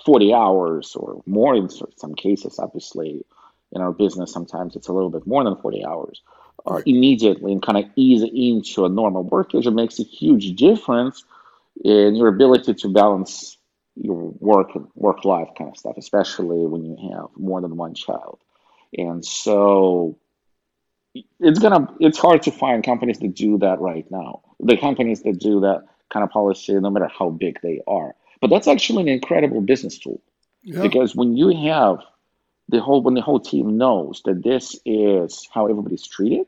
[0.05, 3.25] 40 hours or more in some cases, obviously,
[3.73, 6.23] in our business, sometimes it's a little bit more than 40 hours,
[6.69, 11.25] uh, immediately and kind of ease into a normal work schedule makes a huge difference
[11.85, 13.57] in your ability to balance
[13.97, 18.39] your work work life kind of stuff, especially when you have more than one child.
[18.97, 20.19] And so
[21.41, 24.43] it's gonna it's hard to find companies that do that right now.
[24.61, 28.15] The companies that do that kind of policy, no matter how big they are.
[28.41, 30.21] But that's actually an incredible business tool.
[30.63, 30.83] Yeah.
[30.83, 32.01] Because when you have
[32.69, 36.47] the whole when the whole team knows that this is how everybody's treated,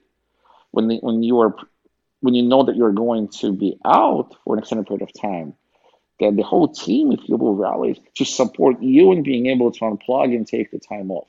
[0.70, 1.54] when the, when you are
[2.20, 5.54] when you know that you're going to be out for an extended period of time,
[6.18, 9.80] then the whole team, if you will, rallies to support you in being able to
[9.80, 11.26] unplug and take the time off.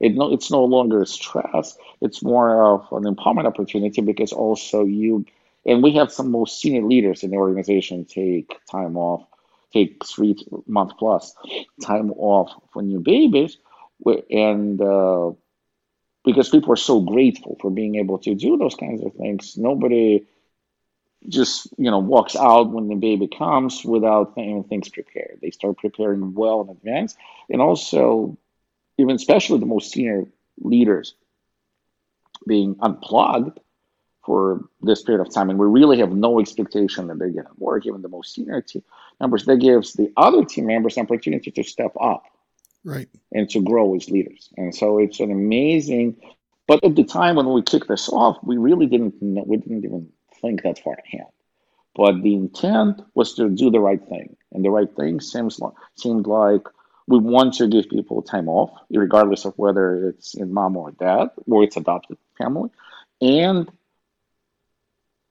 [0.00, 1.76] It no, it's no longer stress.
[2.00, 5.24] It's more of an empowerment opportunity because also you,
[5.64, 9.24] and we have some most senior leaders in the organization take time off,
[9.72, 11.34] take three month plus
[11.82, 13.56] time off for new babies,
[14.30, 15.30] and uh,
[16.24, 20.26] because people are so grateful for being able to do those kinds of things, nobody
[21.28, 25.38] just you know walks out when the baby comes without even things prepared.
[25.40, 27.16] They start preparing well in advance,
[27.48, 28.36] and also
[28.98, 30.26] even especially the most senior
[30.60, 31.14] leaders
[32.46, 33.58] being unplugged
[34.24, 37.52] for this period of time, and we really have no expectation that they're going to
[37.58, 37.86] work.
[37.86, 38.82] Even the most senior team
[39.20, 42.24] members, that gives the other team members an opportunity to step up,
[42.84, 44.50] right, and to grow as leaders.
[44.56, 46.16] And so it's an amazing.
[46.66, 50.08] But at the time when we kicked this off, we really didn't we didn't even
[50.40, 51.26] think that far ahead.
[51.94, 55.74] But the intent was to do the right thing, and the right thing seems like,
[55.94, 56.62] seemed like
[57.06, 61.28] we want to give people time off, regardless of whether it's in mom or dad
[61.46, 62.70] or it's adopted family,
[63.20, 63.70] and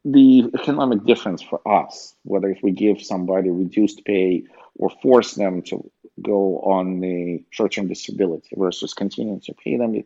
[0.06, 4.44] the economic difference for us, whether if we give somebody reduced pay
[4.76, 5.90] or force them to
[6.24, 10.04] go on the short-term disability versus continuing to pay them.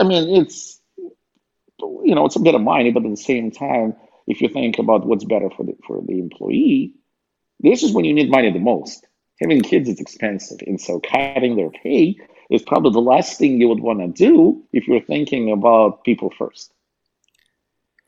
[0.00, 0.80] I mean, it's
[1.78, 3.94] you know, it's a bit of money, but at the same time,
[4.26, 6.92] if you think about what's better for the for the employee,
[7.60, 9.06] this is when you need money the most
[9.40, 10.58] having kids is expensive.
[10.66, 12.16] And so cutting their pay
[12.50, 16.32] is probably the last thing you would want to do if you're thinking about people
[16.36, 16.72] first.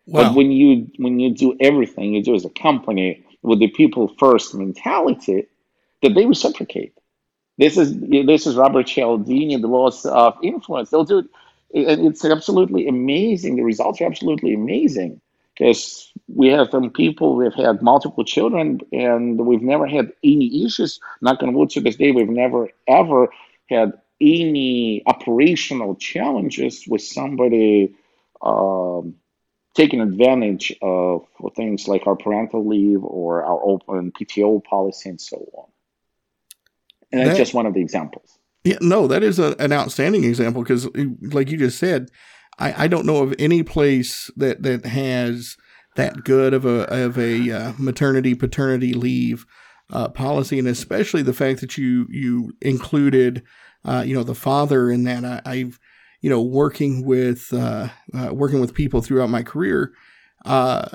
[0.06, 0.24] Wow.
[0.24, 4.14] But when you when you do everything you do as a company with the people
[4.18, 5.46] first mentality,
[6.02, 6.94] that they reciprocate.
[7.58, 10.90] This is this is Robert Cialdini, the laws of influence.
[10.90, 11.26] They'll do it.
[11.74, 13.56] and It's absolutely amazing.
[13.56, 15.20] The results are absolutely amazing
[15.56, 21.00] because we have some people we've had multiple children and we've never had any issues
[21.22, 23.28] knock on wood to this day we've never ever
[23.70, 27.94] had any operational challenges with somebody
[28.42, 29.14] um,
[29.74, 35.36] taking advantage of things like our parental leave or our open pto policy and so
[35.54, 35.66] on
[37.12, 40.24] and that's that, just one of the examples yeah no that is a, an outstanding
[40.24, 40.88] example because
[41.32, 42.08] like you just said
[42.58, 45.56] I, I don't know of any place that that has
[45.96, 49.46] that good of a of a uh, maternity paternity leave
[49.90, 53.42] uh, policy, and especially the fact that you you included
[53.84, 55.42] uh, you know the father in that.
[55.44, 55.78] I, have
[56.20, 59.92] you know working with uh, uh, working with people throughout my career.
[60.44, 60.88] Uh,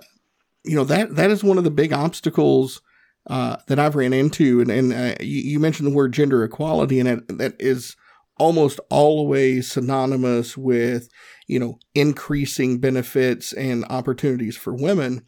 [0.64, 2.82] you know that that is one of the big obstacles
[3.28, 7.00] Uh, that I've ran into, and and uh, you, you, mentioned the word gender equality,
[7.00, 7.96] and that, that is
[8.40, 11.08] almost always synonymous with
[11.52, 15.22] you know, increasing benefits and opportunities for women.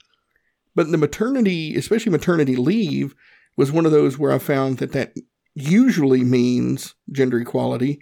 [0.73, 3.13] But the maternity, especially maternity leave,
[3.57, 5.13] was one of those where I found that that
[5.53, 7.99] usually means gender equality,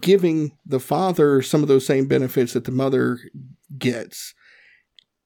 [0.00, 3.20] giving the father some of those same benefits that the mother
[3.78, 4.34] gets.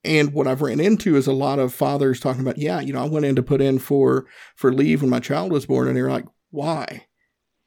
[0.07, 3.03] And what I've ran into is a lot of fathers talking about, yeah, you know,
[3.03, 5.97] I went in to put in for for leave when my child was born, and
[5.97, 7.07] they're like, why?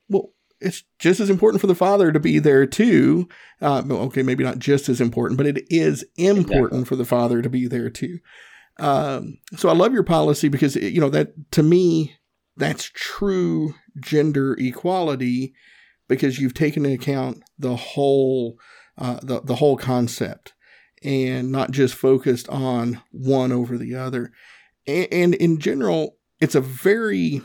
[0.08, 3.28] Well, it's just as important for the father to be there too.
[3.60, 6.84] Uh, okay, maybe not just as important, but it is important exactly.
[6.86, 8.18] for the father to be there too.
[8.78, 12.16] Um, so I love your policy because it, you know that to me
[12.56, 15.52] that's true gender equality
[16.08, 18.56] because you've taken into account the whole
[18.96, 20.54] uh, the the whole concept
[21.02, 24.32] and not just focused on one over the other.
[24.86, 27.42] and, and in general, it's a very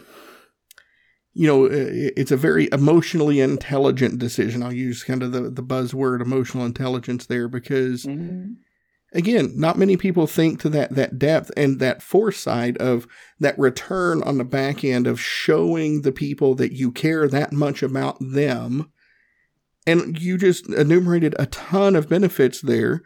[1.38, 4.64] you know, it's a very emotionally intelligent decision.
[4.64, 8.54] I'll use kind of the, the buzzword emotional intelligence there because, mm-hmm.
[9.12, 13.06] again, not many people think to that, that depth and that foresight of
[13.42, 17.84] that return on the back end of showing the people that you care that much
[17.84, 18.90] about them.
[19.86, 23.04] And you just enumerated a ton of benefits there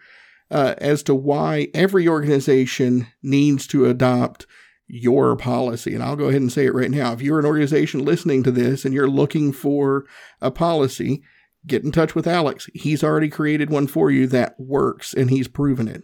[0.51, 4.45] uh, as to why every organization needs to adopt
[4.87, 5.93] your policy.
[5.93, 7.13] And I'll go ahead and say it right now.
[7.13, 10.05] If you're an organization listening to this and you're looking for
[10.41, 11.21] a policy,
[11.67, 12.67] get in touch with Alex.
[12.73, 16.03] He's already created one for you that works and he's proven it.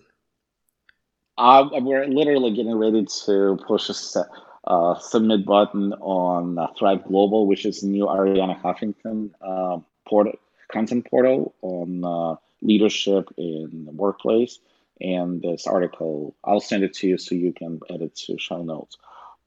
[1.38, 4.26] Uh, we're literally getting ready to push a
[4.68, 10.34] uh, submit button on uh, Thrive Global, which is new Arianna Huffington uh, portal,
[10.72, 14.60] content portal on uh, leadership in the workplace.
[15.02, 18.64] And this article, I'll send it to you so you can add it to show
[18.64, 18.98] notes.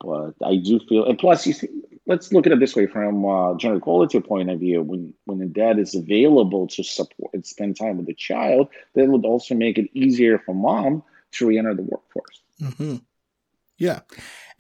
[0.01, 1.69] But I do feel, and plus, you see,
[2.07, 4.83] let's look at it this way from a gender equality point of view.
[4.83, 9.09] When when the dad is available to support and spend time with the child, that
[9.09, 11.03] would also make it easier for mom
[11.33, 12.43] to re-enter the workforce.
[12.61, 12.97] Mm-hmm.
[13.79, 14.01] Yeah,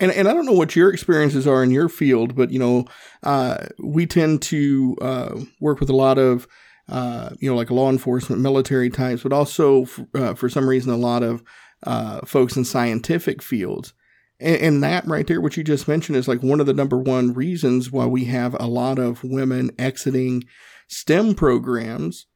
[0.00, 2.86] and and I don't know what your experiences are in your field, but you know,
[3.22, 6.48] uh, we tend to uh, work with a lot of
[6.88, 10.92] uh, you know like law enforcement, military types, but also f- uh, for some reason
[10.92, 11.42] a lot of
[11.84, 13.92] uh, folks in scientific fields.
[14.40, 16.98] And, and that right there, what you just mentioned, is like one of the number
[16.98, 20.44] one reasons why we have a lot of women exiting
[20.88, 22.26] STEM programs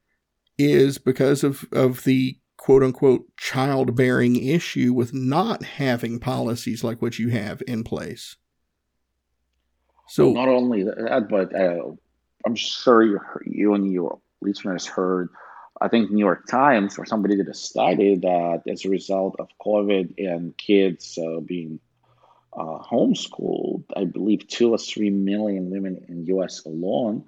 [0.58, 7.18] is because of, of the quote unquote childbearing issue with not having policies like what
[7.18, 8.36] you have in place.
[10.08, 11.92] So well, not only that, but uh,
[12.46, 15.30] I'm sure you you and your listeners heard.
[15.80, 19.48] I think New York Times or somebody did a study that as a result of
[19.60, 21.80] COVID and kids uh, being
[22.52, 26.64] uh, homeschooled, I believe two or three million women in U.S.
[26.66, 27.24] alone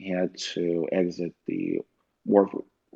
[0.00, 1.80] had to exit the
[2.24, 2.50] work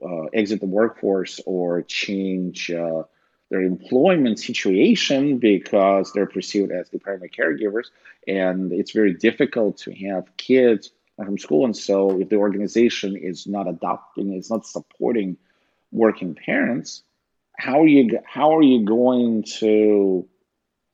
[0.04, 3.02] uh, exit the workforce or change uh,
[3.50, 7.86] their employment situation because they're perceived as the primary caregivers,
[8.26, 11.64] and it's very difficult to have kids from school.
[11.64, 15.36] And so, if the organization is not adopting, it's not supporting
[15.90, 17.02] working parents,
[17.56, 20.28] how are you how are you going to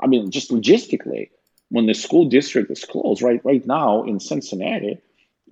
[0.01, 1.31] I mean, just logistically,
[1.71, 4.99] when the school district is closed, right, right now in Cincinnati,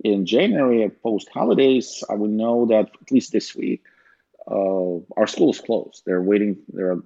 [0.03, 3.83] in January post holidays, I would know that at least this week,
[4.49, 6.03] uh, our school is closed.
[6.05, 6.57] They're waiting.
[6.69, 6.99] They're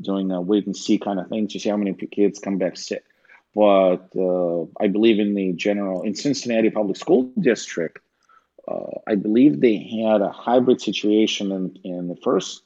[0.00, 2.76] doing a wait and see kind of thing to see how many kids come back
[2.76, 3.04] sick.
[3.54, 7.98] But uh, I believe in the general in Cincinnati Public School District,
[8.66, 12.62] uh, I believe they had a hybrid situation in, in the first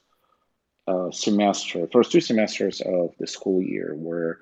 [0.86, 4.38] uh, semester, first two semesters of the school year, where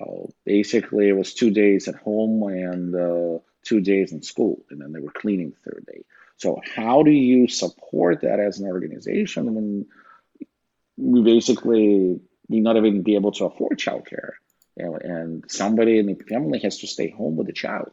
[0.00, 4.80] uh, basically it was two days at home and uh, two days in school, and
[4.80, 6.04] then they were cleaning the third day.
[6.36, 9.86] So, how do you support that as an organization when
[10.96, 14.32] we basically may not even be able to afford childcare,
[14.76, 17.90] and somebody in the family has to stay home with the child?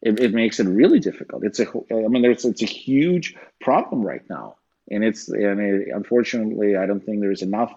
[0.00, 1.44] It, it makes it really difficult.
[1.44, 4.56] It's a, I mean, there's it's a huge problem right now
[4.90, 7.72] and it's and it, unfortunately, I don't think there's enough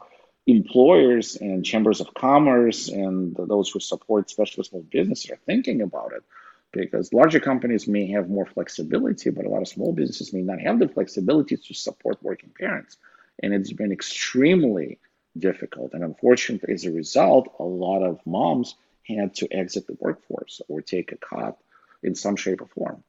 [0.48, 6.14] employers and chambers of commerce and those who support especially small businesses are thinking about
[6.14, 6.24] it
[6.72, 10.60] because larger companies may have more flexibility, but a lot of small businesses may not
[10.60, 12.98] have the flexibility to support working parents.
[13.44, 15.00] And it's been extremely
[15.38, 15.94] difficult.
[15.94, 18.76] And unfortunately, as a result, a lot of moms
[19.08, 21.58] had to exit the workforce or take a cut
[22.04, 23.04] in some shape or form.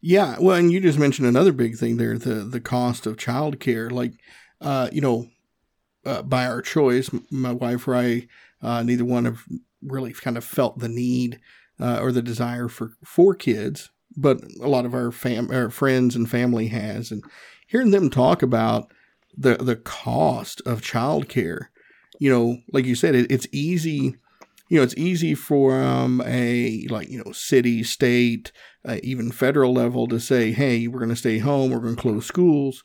[0.00, 3.90] Yeah, well, and you just mentioned another big thing there the the cost of childcare.
[3.90, 4.12] Like,
[4.60, 5.28] uh, you know,
[6.04, 8.28] uh, by our choice, my wife or I,
[8.62, 9.44] uh, neither one have
[9.82, 11.40] really kind of felt the need
[11.80, 16.14] uh, or the desire for for kids, but a lot of our fam our friends
[16.14, 17.24] and family has, and
[17.66, 18.92] hearing them talk about
[19.36, 21.66] the the cost of childcare,
[22.18, 24.16] you know, like you said, it, it's easy
[24.68, 28.50] you know, it's easy for um, a like you know city, state,
[28.84, 31.70] uh, even federal level to say, "Hey, we're going to stay home.
[31.70, 32.82] We're going to close schools."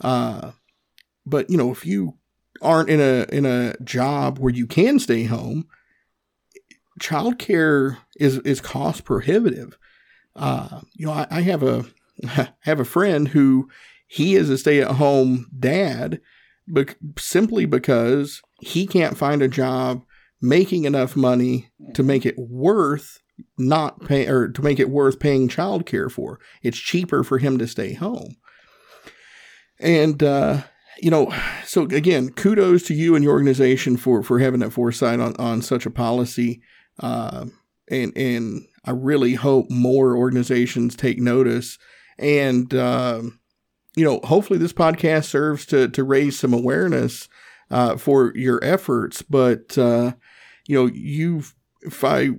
[0.00, 0.52] Uh,
[1.24, 2.18] but you know, if you
[2.60, 5.66] aren't in a in a job where you can stay home,
[7.00, 9.78] childcare is is cost prohibitive.
[10.36, 11.86] Uh, you know, I, I have a
[12.60, 13.70] have a friend who
[14.12, 16.20] he is a stay at home dad,
[16.68, 20.04] but simply because he can't find a job
[20.38, 23.20] making enough money to make it worth
[23.56, 26.38] not pay or to make it worth paying childcare for.
[26.62, 28.36] It's cheaper for him to stay home.
[29.80, 30.64] And uh,
[31.00, 31.34] you know,
[31.64, 35.62] so again, kudos to you and your organization for for having that foresight on on
[35.62, 36.60] such a policy.
[37.00, 37.46] Uh,
[37.88, 41.78] and and I really hope more organizations take notice.
[42.18, 43.22] And uh,
[43.96, 47.28] you know, hopefully this podcast serves to to raise some awareness
[47.70, 49.22] uh, for your efforts.
[49.22, 50.12] But uh,
[50.66, 52.30] you know, you've if I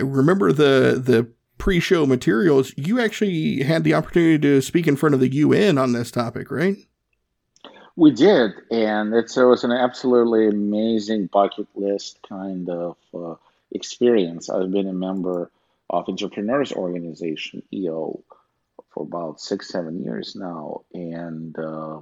[0.00, 5.20] remember the the pre-show materials, you actually had the opportunity to speak in front of
[5.20, 6.76] the UN on this topic, right?
[7.96, 13.36] We did, and it was an absolutely amazing bucket list kind of uh,
[13.72, 14.50] experience.
[14.50, 15.50] I've been a member
[15.88, 18.22] of Entrepreneurs Organization (EO)
[18.96, 22.00] for about six, seven years now, and uh,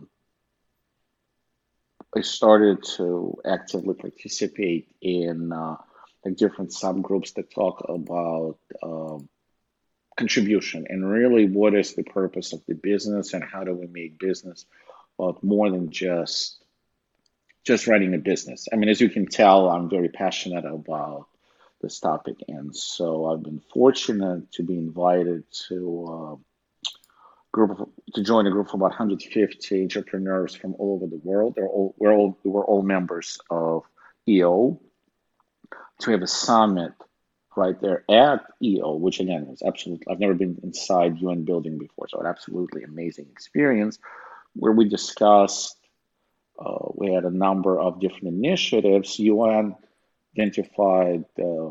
[2.17, 5.77] I started to actively participate in uh,
[6.25, 9.29] like different subgroups that talk about um,
[10.17, 14.17] contribution and really what is the purpose of the business and how do we make
[14.21, 14.65] business
[15.19, 16.63] but more than just
[17.65, 18.69] just running a business.
[18.73, 21.27] I mean, as you can tell, I'm very passionate about
[21.81, 26.45] this topic, and so I've been fortunate to be invited to.
[27.55, 31.55] Group of, to join a group of about 150 entrepreneurs from all over the world.
[31.55, 33.85] They're all we're all we're all members of
[34.29, 34.81] EO.
[36.01, 36.95] To have a summit
[37.57, 42.09] right there at EO, which again was absolutely I've never been inside UN building before,
[42.09, 44.01] so an absolutely amazing experience
[44.55, 45.79] where we discussed
[46.59, 49.17] uh, we had a number of different initiatives.
[49.21, 49.77] UN
[50.37, 51.71] identified uh,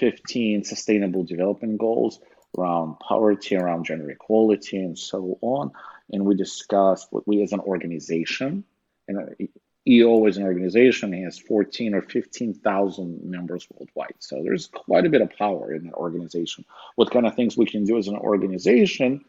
[0.00, 2.18] 15 sustainable development goals
[2.56, 5.72] around poverty, around gender equality, and so on.
[6.12, 8.64] And we discussed what we as an organization,
[9.08, 9.48] and
[9.86, 14.14] EO as an organization has 14 or 15,000 members worldwide.
[14.18, 16.64] So there's quite a bit of power in that organization.
[16.94, 19.24] What kind of things we can do as an organization,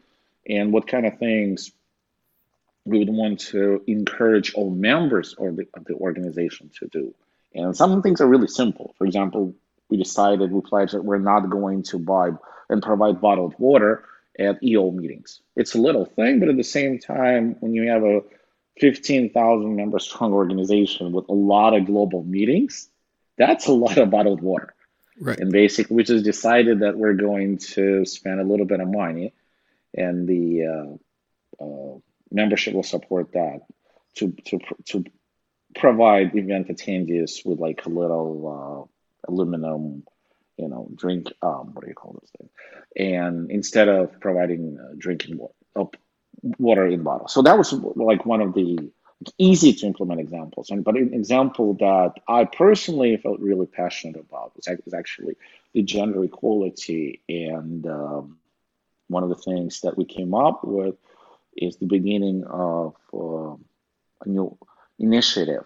[0.48, 1.72] and what kind of things
[2.86, 7.14] we would want to encourage all members of the, of the organization to do.
[7.52, 8.94] And some things are really simple.
[8.96, 9.54] For example,
[9.88, 12.30] we decided, we pledged that we're not going to buy
[12.68, 14.04] and provide bottled water
[14.38, 15.40] at EO meetings.
[15.54, 18.22] It's a little thing, but at the same time, when you have a
[18.80, 22.88] 15,000 member strong organization with a lot of global meetings,
[23.38, 24.74] that's a lot of bottled water.
[25.18, 25.38] Right.
[25.38, 29.32] And basically, we just decided that we're going to spend a little bit of money,
[29.94, 30.98] and the
[31.60, 31.98] uh, uh,
[32.30, 33.60] membership will support that
[34.16, 35.04] to to to
[35.74, 38.95] provide event attendees with like a little uh,
[39.28, 40.04] aluminum,
[40.56, 41.32] you know, drink.
[41.42, 42.48] Um, what do you call this thing?
[42.96, 45.84] And instead of providing uh, drinking water, uh,
[46.58, 47.32] water in bottles.
[47.32, 48.90] So that was like one of the
[49.38, 50.70] easy to implement examples.
[50.70, 55.36] And but an example that I personally felt really passionate about was, was actually
[55.72, 57.22] the gender equality.
[57.28, 58.38] And um,
[59.08, 60.96] one of the things that we came up with
[61.56, 63.56] is the beginning of uh,
[64.24, 64.56] a new
[64.98, 65.64] initiative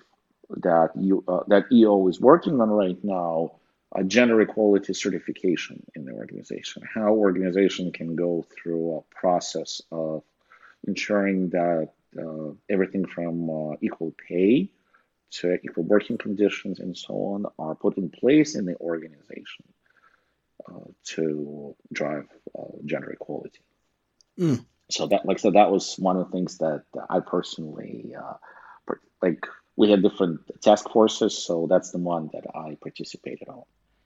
[0.59, 3.53] that you uh, that EO is working on right now,
[3.95, 6.83] a gender equality certification in the organization.
[6.93, 10.23] How organization can go through a process of
[10.87, 14.71] ensuring that uh, everything from uh, equal pay
[15.33, 19.65] to equal working conditions and so on are put in place in the organization
[20.69, 22.27] uh, to drive
[22.59, 23.61] uh, gender equality.
[24.39, 28.35] Mm so that like so that was one of the things that I personally uh,
[29.23, 29.47] like.
[29.81, 33.63] We had different task forces, so that's the one that I participated on.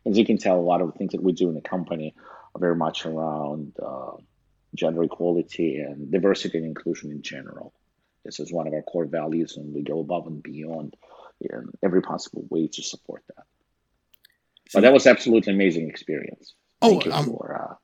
[0.06, 2.14] As you can tell, a lot of the things that we do in the company
[2.54, 4.12] are very much around uh,
[4.76, 7.72] gender equality and diversity and inclusion in general.
[8.24, 10.94] This is one of our core values, and we go above and beyond
[11.40, 13.44] in every possible way to support that.
[14.72, 16.54] But that was absolutely amazing experience.
[16.82, 17.78] Oh, Thank you for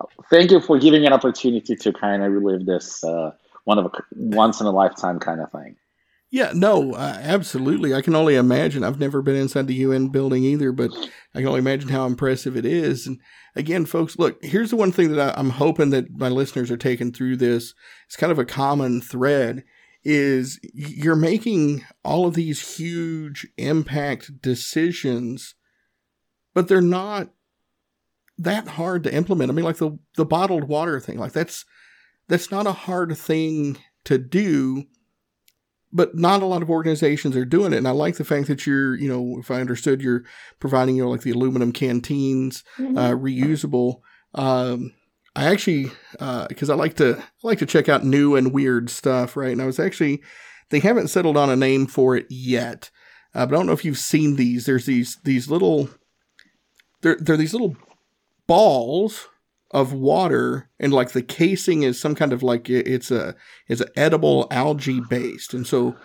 [0.00, 3.30] uh, thank you for giving me an opportunity to kind of relive this uh,
[3.64, 5.76] one of a once in a lifetime kind of thing.
[6.32, 7.92] Yeah, no, uh, absolutely.
[7.92, 8.82] I can only imagine.
[8.82, 10.90] I've never been inside the UN building either, but
[11.34, 13.06] I can only imagine how impressive it is.
[13.06, 13.20] And
[13.54, 16.78] again, folks, look, here's the one thing that I, I'm hoping that my listeners are
[16.78, 17.74] taking through this.
[18.06, 19.62] It's kind of a common thread
[20.04, 25.54] is you're making all of these huge impact decisions,
[26.54, 27.28] but they're not
[28.38, 29.50] that hard to implement.
[29.50, 31.66] I mean, like the the bottled water thing, like that's
[32.26, 34.84] that's not a hard thing to do,
[35.92, 37.78] but not a lot of organizations are doing it.
[37.78, 40.24] And I like the fact that you're, you know, if I understood, you're
[40.58, 42.96] providing, you know, like the aluminum canteens, mm-hmm.
[42.96, 44.00] uh, reusable.
[44.34, 44.92] Um,
[45.36, 45.90] I actually,
[46.48, 49.52] because uh, I like to I like to check out new and weird stuff, right?
[49.52, 50.22] And I was actually,
[50.70, 52.90] they haven't settled on a name for it yet,
[53.34, 54.66] uh, but I don't know if you've seen these.
[54.66, 55.88] There's these these little,
[57.00, 57.76] they're they're these little
[58.46, 59.28] balls
[59.72, 63.34] of water and like the casing is some kind of like it's a
[63.68, 65.54] it's an edible algae based.
[65.54, 65.96] And so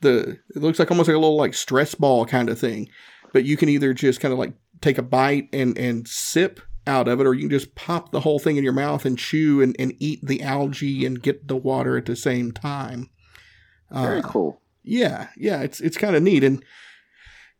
[0.00, 2.88] the it looks like almost like a little like stress ball kind of thing.
[3.32, 7.08] But you can either just kind of like take a bite and and sip out
[7.08, 9.60] of it or you can just pop the whole thing in your mouth and chew
[9.60, 13.10] and, and eat the algae and get the water at the same time.
[13.90, 14.60] Very uh, cool.
[14.82, 16.44] yeah yeah it's it's kind of neat.
[16.44, 16.64] And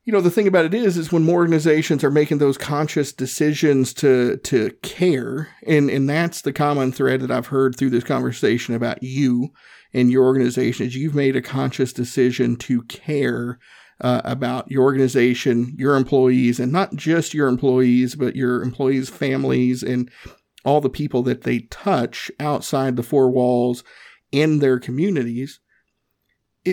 [0.08, 3.12] you know the thing about it is is when more organizations are making those conscious
[3.12, 8.04] decisions to to care and and that's the common thread that I've heard through this
[8.04, 9.50] conversation about you
[9.92, 13.58] and your organization is you've made a conscious decision to care
[14.00, 19.82] uh, about your organization, your employees, and not just your employees, but your employees' families
[19.82, 20.10] and
[20.64, 23.84] all the people that they touch outside the four walls
[24.32, 25.60] in their communities,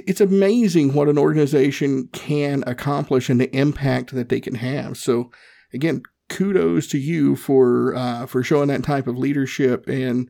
[0.07, 4.97] it's amazing what an organization can accomplish and the impact that they can have.
[4.97, 5.31] So,
[5.73, 10.29] again, kudos to you for uh, for showing that type of leadership and,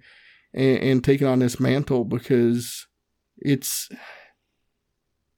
[0.54, 2.88] and, and taking on this mantle because
[3.38, 3.90] it's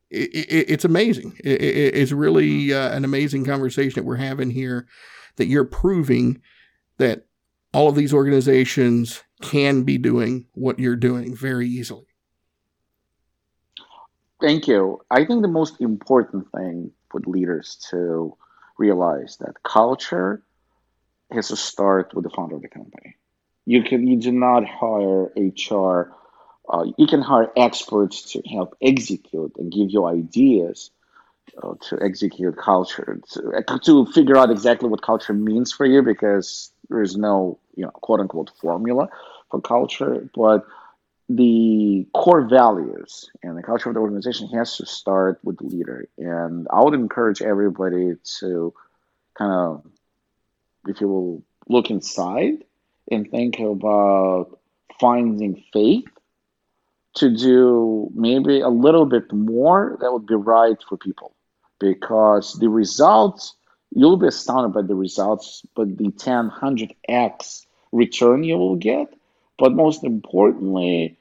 [0.09, 1.37] it, it, it's amazing.
[1.43, 4.87] It, it's really uh, an amazing conversation that we're having here.
[5.35, 6.41] That you're proving
[6.97, 7.27] that
[7.73, 12.05] all of these organizations can be doing what you're doing very easily.
[14.39, 15.01] Thank you.
[15.09, 18.35] I think the most important thing for leaders to
[18.77, 20.43] realize that culture
[21.31, 23.15] has to start with the founder of the company.
[23.65, 26.13] You can you do not hire HR.
[26.69, 30.91] Uh, you can hire experts to help execute and give you ideas
[31.63, 36.71] uh, to execute culture to, to figure out exactly what culture means for you because
[36.89, 39.09] there is no you know quote unquote formula
[39.49, 40.65] for culture, but
[41.29, 46.07] the core values and the culture of the organization has to start with the leader.
[46.17, 48.73] And I would encourage everybody to
[49.37, 49.85] kind of,
[50.87, 52.63] if you will, look inside
[53.11, 54.57] and think about
[54.99, 56.05] finding faith
[57.15, 61.33] to do maybe a little bit more that would be right for people
[61.79, 63.55] because the results
[63.91, 69.07] you'll be astounded by the results but the 10 100x return you will get
[69.57, 71.17] but most importantly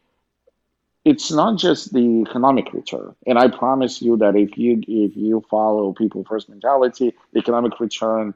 [1.04, 5.42] it's not just the economic return and i promise you that if you if you
[5.50, 8.34] follow people first mentality the economic return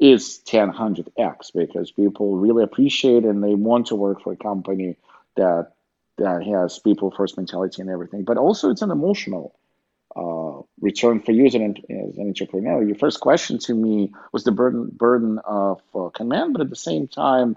[0.00, 4.96] is 10 100x because people really appreciate and they want to work for a company
[5.36, 5.72] that
[6.18, 9.54] that has people first mentality and everything but also it's an emotional
[10.16, 12.82] uh, return for you as an, as an entrepreneur.
[12.84, 16.76] Your first question to me was the burden burden of uh, command, but at the
[16.76, 17.56] same time,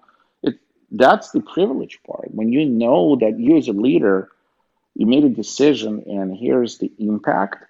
[0.92, 2.34] that's the privilege part.
[2.34, 4.30] When you know that you as a leader,
[4.96, 7.64] you made a decision, and here's the impact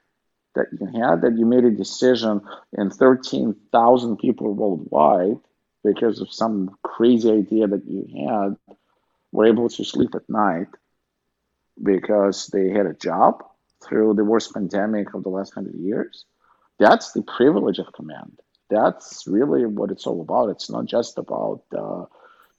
[0.55, 1.22] that you had.
[1.22, 2.41] That you made a decision,
[2.74, 5.39] and thirteen thousand people worldwide,
[5.84, 8.76] because of some crazy idea that you had,
[9.32, 10.68] were able to sleep at night
[11.84, 13.43] because they had a job
[13.84, 16.26] through the worst pandemic of the last hundred years.
[16.80, 18.39] That's the privilege of command.
[18.70, 20.49] That's really what it's all about.
[20.49, 22.05] It's not just about uh,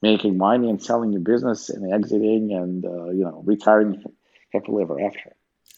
[0.03, 4.03] making money and selling your business and exiting and uh, you know retiring
[4.53, 5.35] happily ever after.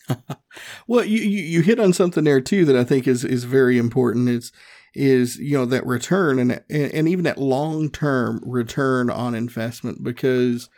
[0.87, 4.29] well, you, you hit on something there too that I think is is very important.
[4.29, 4.53] Is
[4.95, 10.69] is you know that return and and even that long term return on investment because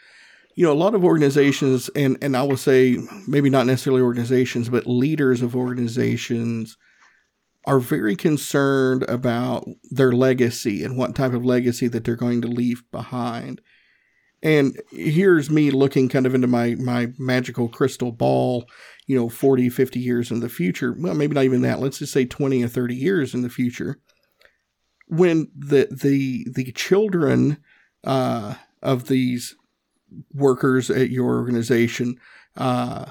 [0.54, 4.68] you know, a lot of organizations, and, and I will say maybe not necessarily organizations,
[4.68, 6.76] but leaders of organizations
[7.66, 12.48] are very concerned about their legacy and what type of legacy that they're going to
[12.48, 13.60] leave behind.
[14.42, 18.64] And here's me looking kind of into my, my magical crystal ball,
[19.06, 20.96] you know, 40, 50 years in the future.
[20.98, 21.78] Well, maybe not even that.
[21.78, 24.00] Let's just say 20 or 30 years in the future.
[25.06, 27.58] When the, the, the children,
[28.04, 29.54] uh, of these
[30.34, 32.16] workers at your organization
[32.56, 33.06] uh,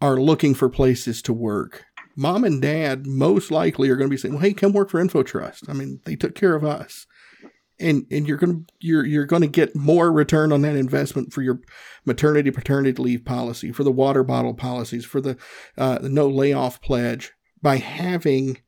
[0.00, 1.84] are looking for places to work,
[2.18, 5.02] mom and dad most likely are going to be saying, "Well, hey, come work for
[5.02, 5.68] InfoTrust.
[5.68, 7.06] I mean, they took care of us."
[7.80, 11.32] And, and you're going to you're you're going to get more return on that investment
[11.32, 11.60] for your
[12.04, 15.36] maternity paternity leave policy for the water bottle policies for the
[15.76, 18.58] uh, the no layoff pledge by having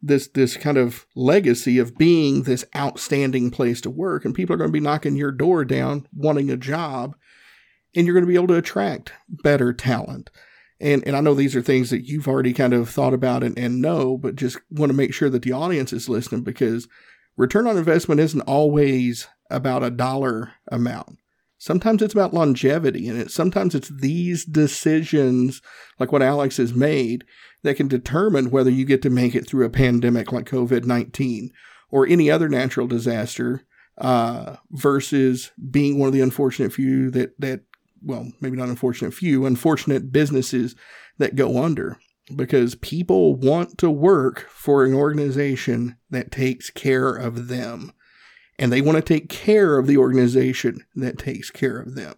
[0.00, 4.58] this this kind of legacy of being this outstanding place to work and people are
[4.58, 7.16] going to be knocking your door down wanting a job
[7.94, 10.30] and you're going to be able to attract better talent.
[10.82, 13.56] And, and I know these are things that you've already kind of thought about and,
[13.56, 16.88] and know, but just want to make sure that the audience is listening because
[17.36, 21.18] return on investment isn't always about a dollar amount.
[21.56, 25.62] Sometimes it's about longevity, and it, sometimes it's these decisions,
[26.00, 27.24] like what Alex has made,
[27.62, 31.52] that can determine whether you get to make it through a pandemic like COVID 19
[31.92, 33.64] or any other natural disaster
[33.98, 37.60] uh, versus being one of the unfortunate few that, that
[38.04, 40.74] well, maybe not unfortunate few, unfortunate businesses
[41.18, 41.98] that go under
[42.34, 47.92] because people want to work for an organization that takes care of them.
[48.58, 52.14] And they want to take care of the organization that takes care of them.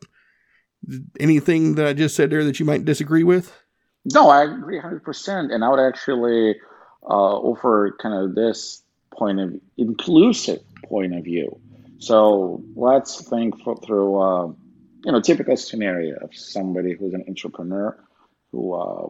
[1.19, 3.57] Anything that I just said there that you might disagree with?
[4.13, 5.55] No, I agree 100%.
[5.55, 6.57] And I would actually
[7.03, 8.83] uh, offer kind of this
[9.13, 11.59] point of inclusive point of view.
[11.99, 13.55] So let's think
[13.87, 14.21] through.
[14.21, 14.53] Uh,
[15.05, 17.97] you know, typical scenario of somebody who's an entrepreneur
[18.53, 19.09] who uh,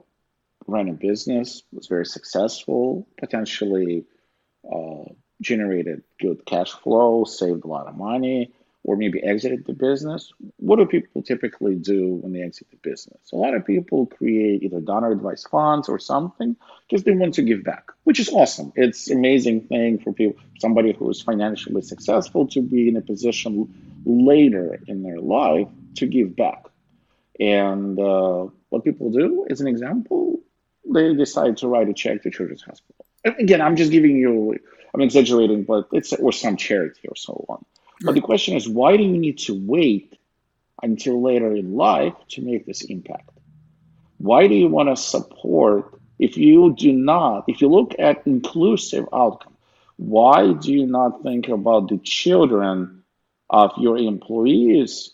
[0.67, 4.05] ran a business, was very successful, potentially
[4.71, 5.05] uh,
[5.41, 8.53] generated good cash flow, saved a lot of money,
[8.85, 13.19] or maybe exited the business, what do people typically do when they exit the business?
[13.33, 16.55] A lot of people create either donor advised funds or something
[16.87, 18.73] because they want to give back, which is awesome.
[18.77, 24.03] It's amazing thing for people, somebody who is financially successful to be in a position
[24.05, 26.65] later in their life to give back.
[27.41, 30.41] And uh, what people do, as an example,
[30.93, 33.07] they decide to write a check to Children's Hospital.
[33.25, 34.59] again, I'm just giving you,
[34.95, 37.65] I'm exaggerating, but it's or some charity or so on.
[38.03, 40.19] But the question is, why do you need to wait
[40.83, 43.31] until later in life to make this impact?
[44.19, 49.09] Why do you want to support if you do not, if you look at inclusive
[49.13, 49.57] outcome,
[49.97, 53.03] why do you not think about the children
[53.51, 55.14] of your employees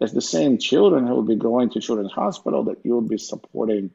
[0.00, 3.18] as the same children who will be going to children's hospital that you will be
[3.18, 3.90] supporting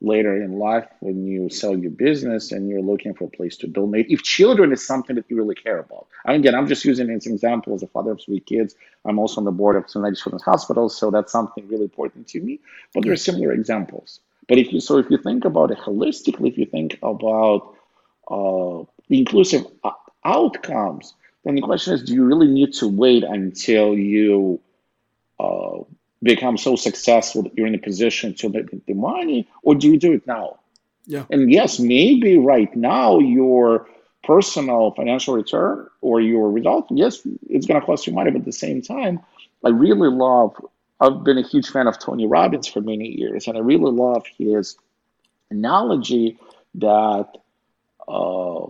[0.00, 3.66] later in life when you sell your business and you're looking for a place to
[3.66, 4.06] donate.
[4.08, 6.06] If children is something that you really care about.
[6.24, 8.74] again, I'm just using an example as a father of three kids.
[9.04, 12.40] I'm also on the board of United Children's Hospital, so that's something really important to
[12.40, 12.60] me.
[12.94, 14.20] But there are similar examples.
[14.48, 17.74] But if you so if you think about it holistically, if you think about
[18.30, 19.66] uh, inclusive
[20.24, 24.60] outcomes, then the question is, do you really need to wait until you
[25.40, 25.84] uh,
[26.22, 29.98] become so successful that you're in a position to make the money, or do you
[29.98, 30.58] do it now?
[31.06, 31.24] Yeah.
[31.30, 33.88] And yes, maybe right now your
[34.22, 38.44] personal financial return or your result, yes, it's going to cost you money, but at
[38.44, 39.20] the same time,
[39.64, 40.54] I really love.
[41.00, 44.24] I've been a huge fan of Tony Robbins for many years, and I really love
[44.38, 44.76] his
[45.50, 46.38] analogy
[46.76, 47.28] that
[48.06, 48.66] uh,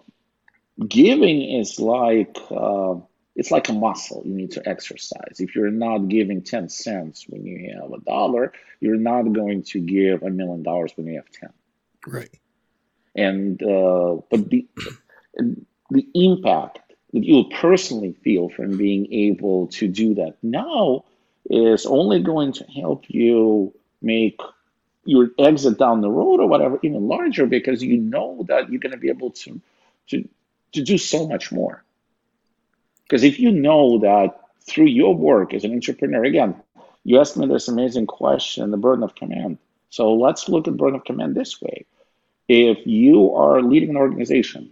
[0.87, 2.95] giving is like uh,
[3.41, 5.41] it's like a muscle you need to exercise.
[5.41, 9.81] If you're not giving 10 cents when you have a dollar, you're not going to
[9.81, 11.49] give a million dollars when you have 10.
[12.07, 12.39] Right.
[13.17, 14.69] And, uh, but the,
[15.89, 16.81] the impact
[17.15, 21.07] that you'll personally feel from being able to do that now
[21.49, 23.73] is only going to help you
[24.03, 24.39] make
[25.07, 28.93] your exit down the road or whatever even larger because you know that you're going
[28.93, 29.59] to be able to
[30.09, 30.29] to
[30.73, 31.83] to do so much more
[33.11, 36.55] because if you know that through your work as an entrepreneur, again,
[37.03, 39.59] you asked me this amazing question, the burden of command.
[39.89, 41.87] So let's look at burden of command this way.
[42.47, 44.71] If you are leading an organization,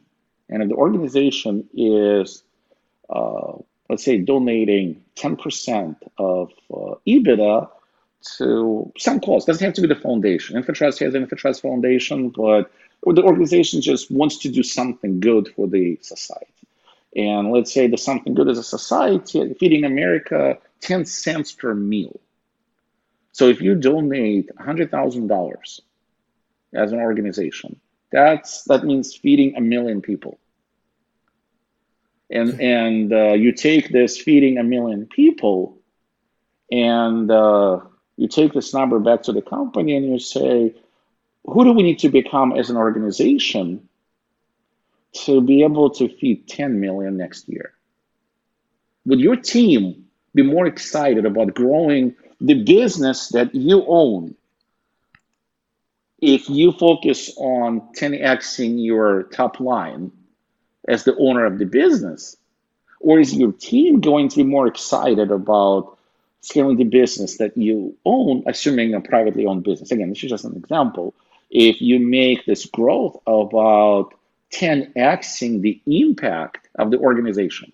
[0.49, 2.45] and if the organization is,
[3.11, 3.55] uh,
[3.91, 7.69] let's say, donating 10% of uh, EBITDA
[8.37, 10.63] to some cause, doesn't have to be the foundation.
[10.63, 12.71] InfoTrust has an InfoTrust Foundation, but
[13.05, 16.53] the organization just wants to do something good for the society
[17.19, 22.21] and let's say there's something good as a society, feeding America 10 cents per meal.
[23.33, 25.81] So if you donate $100,000
[26.75, 27.81] as an organization,
[28.13, 30.39] that's that means feeding a million people.
[32.31, 35.79] And and uh, you take this feeding a million people,
[36.71, 37.81] and uh,
[38.17, 40.75] you take this number back to the company, and you say,
[41.47, 43.88] who do we need to become as an organization
[45.13, 47.73] to be able to feed 10 million next year?
[49.07, 54.35] Would your team be more excited about growing the business that you own
[56.21, 60.13] if you focus on 10xing your top line
[60.87, 62.37] as the owner of the business?
[63.01, 65.97] Or is your team going to be more excited about
[66.41, 69.93] scaling the business that you own, assuming a privately owned business?
[69.93, 71.15] Again, this is just an example.
[71.51, 74.15] If you make this growth about
[74.53, 77.73] 10xing the impact of the organization.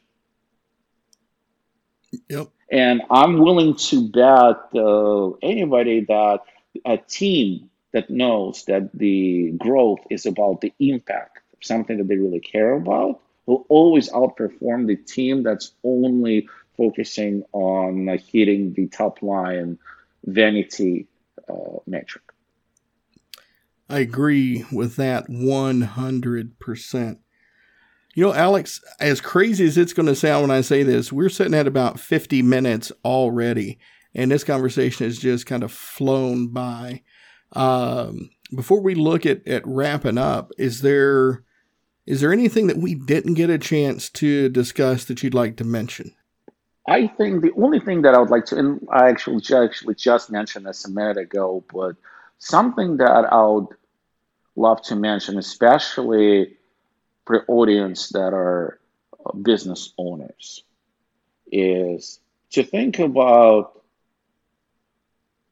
[2.28, 2.48] Yep.
[2.70, 6.40] And I'm willing to bet uh, anybody that
[6.84, 12.40] a team that knows that the growth is about the impact something that they really
[12.40, 19.78] care about will always outperform the team that's only focusing on hitting the top line
[20.24, 21.06] vanity
[21.48, 22.22] uh, metric.
[23.88, 27.18] I agree with that 100%.
[28.16, 31.28] You know, Alex, as crazy as it's going to sound when I say this, we're
[31.28, 33.78] sitting at about 50 minutes already,
[34.14, 37.02] and this conversation has just kind of flown by.
[37.52, 41.42] Um, before we look at, at wrapping up, is there
[42.06, 45.64] is there anything that we didn't get a chance to discuss that you'd like to
[45.64, 46.14] mention?
[46.86, 50.30] I think the only thing that I would like to, and I actually actually just
[50.30, 51.96] mentioned this a minute ago, but
[52.38, 53.68] Something that I would
[54.56, 56.56] love to mention, especially
[57.26, 58.78] for audience that are
[59.42, 60.62] business owners,
[61.50, 62.20] is
[62.50, 63.82] to think about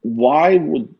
[0.01, 0.93] why would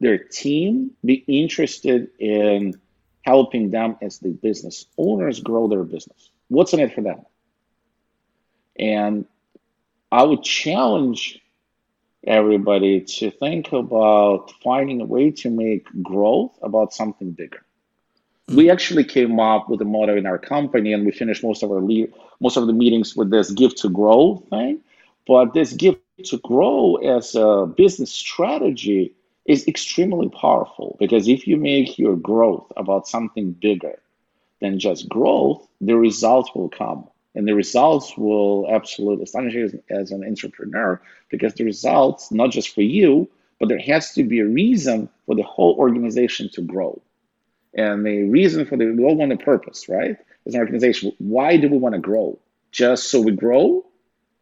[0.00, 2.80] their team be interested in
[3.22, 6.30] helping them as the business owners grow their business?
[6.48, 7.22] What's in it for them?
[8.78, 9.26] And
[10.10, 11.40] I would challenge
[12.26, 17.64] everybody to think about finding a way to make growth about something bigger.
[18.48, 18.56] Mm-hmm.
[18.56, 21.70] We actually came up with a motto in our company, and we finished most of
[21.70, 22.08] our le-
[22.40, 24.80] most of the meetings with this "give to grow" thing.
[25.26, 29.14] But this "give to grow" as a business strategy
[29.46, 33.98] is extremely powerful because if you make your growth about something bigger
[34.60, 37.06] than just growth, the results will come.
[37.34, 42.50] And the results will absolutely astonish you as, as an entrepreneur because the results, not
[42.50, 43.28] just for you,
[43.58, 47.00] but there has to be a reason for the whole organization to grow.
[47.74, 50.16] And the reason for the, we all want a purpose, right?
[50.46, 52.38] As an organization, why do we want to grow?
[52.70, 53.84] Just so we grow?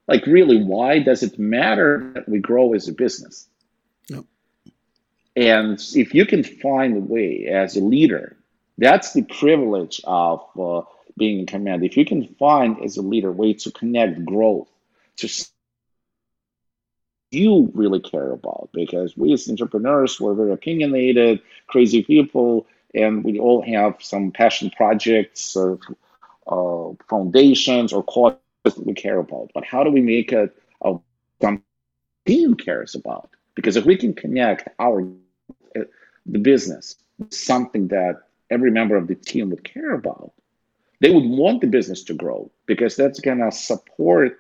[0.09, 3.49] Like, really, why does it matter that we grow as a business?
[5.34, 8.36] And if you can find a way as a leader,
[8.76, 10.82] that's the privilege of uh,
[11.16, 11.84] being in command.
[11.84, 14.68] If you can find as a leader way to connect growth
[15.16, 15.28] to
[17.30, 23.38] you really care about, because we as entrepreneurs, we're very opinionated, crazy people, and we
[23.38, 25.78] all have some passion projects or
[26.46, 29.50] uh, foundations or causes that we care about.
[29.54, 30.96] But how do we make it a,
[32.26, 33.30] team cares about?
[33.54, 35.04] Because if we can connect our
[36.26, 36.96] the business
[37.30, 40.32] something that every member of the team would care about,
[41.03, 44.38] they would want the business to grow because that's going to support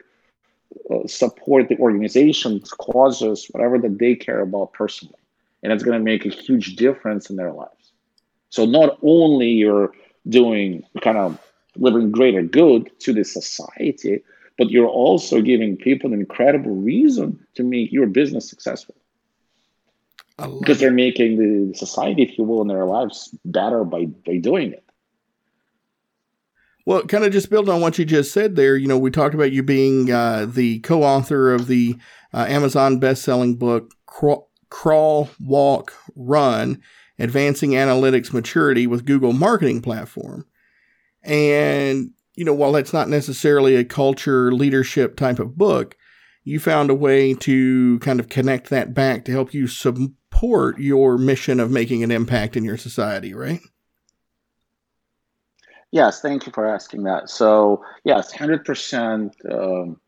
[0.90, 5.18] uh, support the organization's causes, whatever that they care about personally,
[5.62, 7.92] and it's going to make a huge difference in their lives.
[8.48, 9.92] So not only you're
[10.28, 11.38] doing kind of
[11.74, 14.22] delivering greater good to the society,
[14.56, 18.94] but you're also giving people an incredible reason to make your business successful
[20.60, 24.72] because they're making the society, if you will, in their lives better by, by doing
[24.72, 24.84] it.
[26.84, 29.34] Well, kind of just building on what you just said there, you know, we talked
[29.34, 31.96] about you being uh, the co author of the
[32.34, 36.80] uh, Amazon best selling book, Crawl, Crawl, Walk, Run
[37.18, 40.46] Advancing Analytics Maturity with Google Marketing Platform.
[41.22, 45.96] And, you know, while that's not necessarily a culture leadership type of book,
[46.42, 51.16] you found a way to kind of connect that back to help you support your
[51.16, 53.60] mission of making an impact in your society, right?
[55.92, 57.28] Yes, thank you for asking that.
[57.28, 60.00] So, yes, 100% um,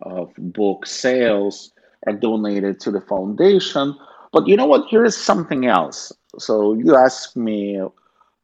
[0.00, 1.72] of book sales
[2.06, 3.98] are donated to the foundation.
[4.32, 4.88] But you know what?
[4.88, 6.12] Here is something else.
[6.38, 7.82] So, you asked me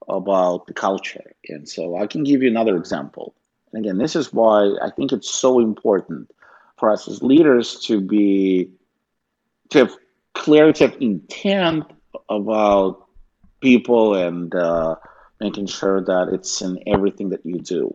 [0.09, 1.33] about the culture.
[1.49, 3.35] And so, I can give you another example.
[3.73, 6.29] And again, this is why I think it's so important
[6.77, 8.69] for us as leaders to be
[9.71, 9.97] to have
[10.35, 11.85] clarity of intent
[12.29, 13.07] about
[13.61, 14.97] people and uh,
[15.41, 17.95] making sure that it's in everything that you do.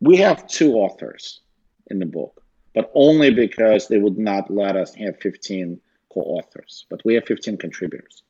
[0.00, 1.40] We have two authors
[1.88, 2.42] in the book,
[2.74, 5.80] but only because they would not let us have 15
[6.12, 8.22] co authors, but we have 15 contributors.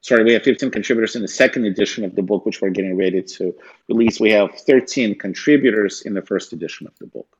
[0.00, 2.96] Sorry, we have 15 contributors in the second edition of the book, which we're getting
[2.96, 3.54] ready to
[3.88, 4.20] release.
[4.20, 7.36] We have 13 contributors in the first edition of the book.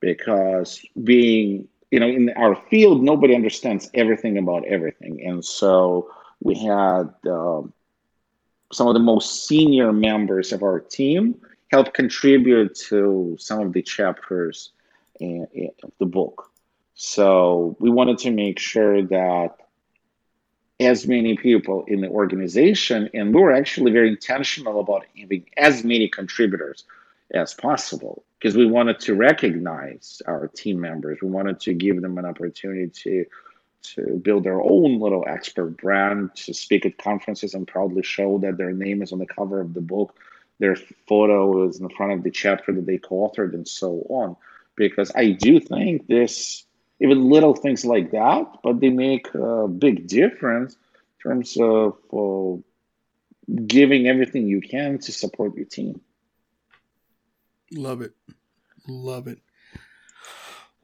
[0.00, 5.24] Because being you know, in our field, nobody understands everything about everything.
[5.24, 6.10] And so
[6.40, 7.72] we had um,
[8.72, 11.40] some of the most senior members of our team
[11.70, 14.70] help contribute to some of the chapters
[15.20, 16.50] in, in, of the book.
[16.94, 19.56] So we wanted to make sure that
[20.78, 25.84] as many people in the organization, and we were actually very intentional about having as
[25.84, 26.84] many contributors
[27.32, 31.18] as possible because we wanted to recognize our team members.
[31.22, 33.24] We wanted to give them an opportunity to
[33.94, 38.56] to build their own little expert brand, to speak at conferences and proudly show that
[38.56, 40.14] their name is on the cover of the book,
[40.58, 40.76] their
[41.06, 44.36] photo is in front of the chapter that they co-authored, and so on.
[44.74, 46.64] Because I do think this,
[47.00, 52.60] even little things like that, but they make a big difference in terms of uh,
[53.66, 56.00] giving everything you can to support your team.
[57.72, 58.12] Love it.
[58.86, 59.40] Love it.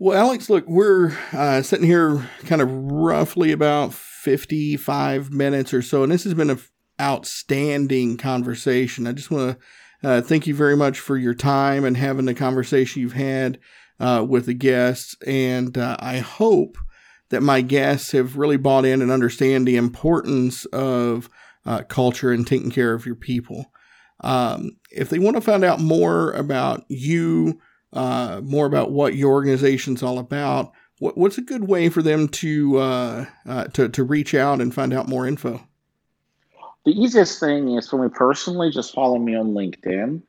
[0.02, 6.02] Well, Alex, look, we're uh, sitting here kind of roughly about 55 minutes or so,
[6.02, 6.58] and this has been an
[7.00, 9.06] outstanding conversation.
[9.06, 9.60] I just want
[10.02, 13.60] to uh, thank you very much for your time and having the conversation you've had
[14.00, 15.14] uh, with the guests.
[15.24, 16.78] And uh, I hope
[17.28, 21.30] that my guests have really bought in and understand the importance of
[21.64, 23.66] uh, culture and taking care of your people.
[24.18, 27.60] Um, if they want to find out more about you,
[27.92, 32.28] uh, more about what your organization's all about, what, what's a good way for them
[32.28, 35.60] to, uh, uh, to to reach out and find out more info?
[36.84, 40.22] The easiest thing is for me personally, just follow me on LinkedIn,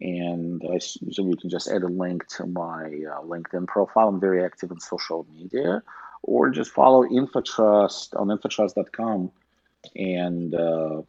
[0.00, 4.08] And I assume you can just add a link to my uh, LinkedIn profile.
[4.08, 5.82] I'm very active in social media,
[6.22, 9.32] or just follow InfoTrust on infotrust.com.
[9.96, 11.02] And uh,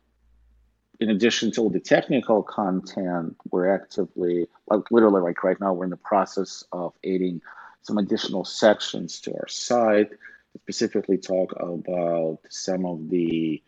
[1.00, 5.86] in addition to all the technical content, we're actively, like literally, like right now, we're
[5.86, 7.42] in the process of adding
[7.84, 13.62] some additional sections to our site that specifically talk about some of the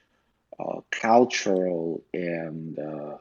[0.59, 3.17] uh, cultural and uh,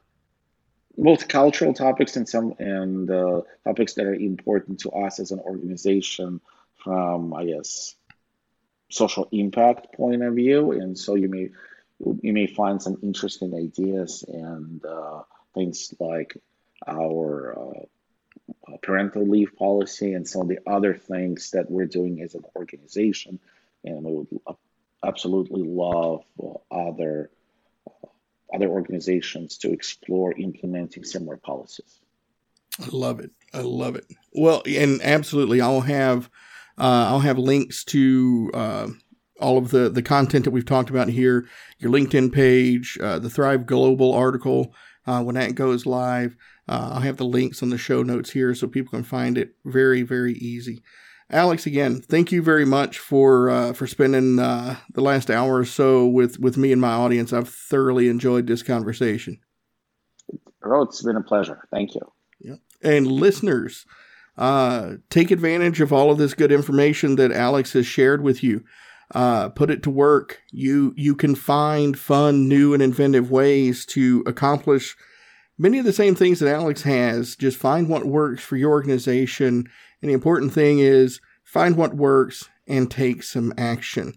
[0.98, 5.38] both cultural topics and some and uh, topics that are important to us as an
[5.38, 6.40] organization
[6.82, 7.94] from, I guess,
[8.90, 10.72] social impact point of view.
[10.72, 11.50] And so you may
[12.22, 15.22] you may find some interesting ideas and uh,
[15.54, 16.36] things like
[16.86, 22.34] our uh, parental leave policy and some of the other things that we're doing as
[22.34, 23.38] an organization.
[23.84, 24.56] And we would
[25.04, 27.30] absolutely love uh, other
[27.86, 28.08] uh,
[28.52, 32.00] other organizations to explore implementing similar policies.
[32.80, 33.30] I love it.
[33.52, 34.06] I love it.
[34.32, 36.30] Well, and absolutely, I'll have
[36.78, 38.88] uh, I'll have links to uh,
[39.40, 41.46] all of the the content that we've talked about here.
[41.78, 44.74] Your LinkedIn page, uh, the Thrive Global article
[45.06, 46.36] uh, when that goes live.
[46.68, 49.54] Uh, I'll have the links on the show notes here so people can find it
[49.64, 50.82] very very easy.
[51.32, 55.64] Alex, again, thank you very much for uh, for spending uh, the last hour or
[55.64, 57.32] so with with me and my audience.
[57.32, 59.38] I've thoroughly enjoyed this conversation.
[60.64, 61.66] Oh, it's been a pleasure.
[61.70, 62.00] Thank you.
[62.40, 62.56] Yeah.
[62.82, 63.86] And listeners,
[64.36, 68.64] uh, take advantage of all of this good information that Alex has shared with you.
[69.12, 70.40] Uh, put it to work.
[70.50, 74.96] You you can find fun, new, and inventive ways to accomplish
[75.58, 77.34] many of the same things that Alex has.
[77.34, 79.68] Just find what works for your organization
[80.02, 84.14] and the important thing is find what works and take some action.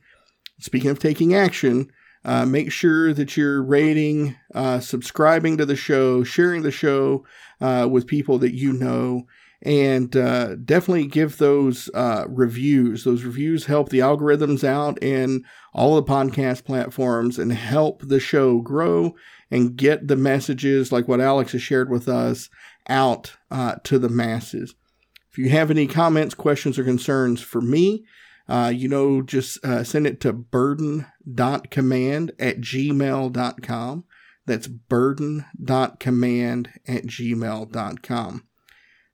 [0.59, 1.91] Speaking of taking action,
[2.23, 7.25] uh, make sure that you're rating, uh, subscribing to the show, sharing the show
[7.59, 9.23] uh, with people that you know,
[9.63, 13.05] and uh, definitely give those uh, reviews.
[13.05, 18.59] Those reviews help the algorithms out in all the podcast platforms and help the show
[18.59, 19.15] grow
[19.49, 22.49] and get the messages like what Alex has shared with us
[22.89, 24.75] out uh, to the masses.
[25.31, 28.03] If you have any comments, questions, or concerns for me,
[28.49, 34.03] uh, you know, just uh, send it to burden.command at gmail.com.
[34.45, 38.43] That's burden.command at gmail.com.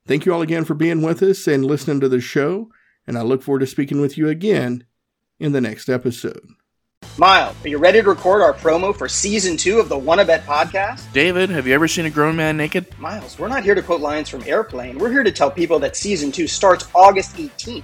[0.10, 2.72] Thank you all again for being with us and listening to the show,
[3.05, 4.86] and I look forward to speaking with you again
[5.39, 6.49] in the next episode.
[7.20, 10.47] Miles, are you ready to record our promo for season two of the Wanna Bet
[10.47, 11.14] podcast?
[11.14, 12.88] David, have you ever seen a grown man naked?
[12.97, 14.97] Miles, we're not here to quote lines from Airplane.
[14.97, 17.84] We're here to tell people that season two starts August 18th.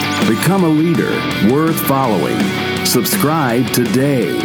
[0.27, 1.11] Become a leader
[1.53, 2.39] worth following.
[2.85, 4.37] Subscribe today.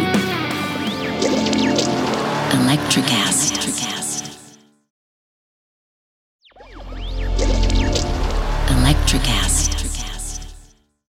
[2.51, 3.57] Electricast.
[8.67, 9.56] Electricast.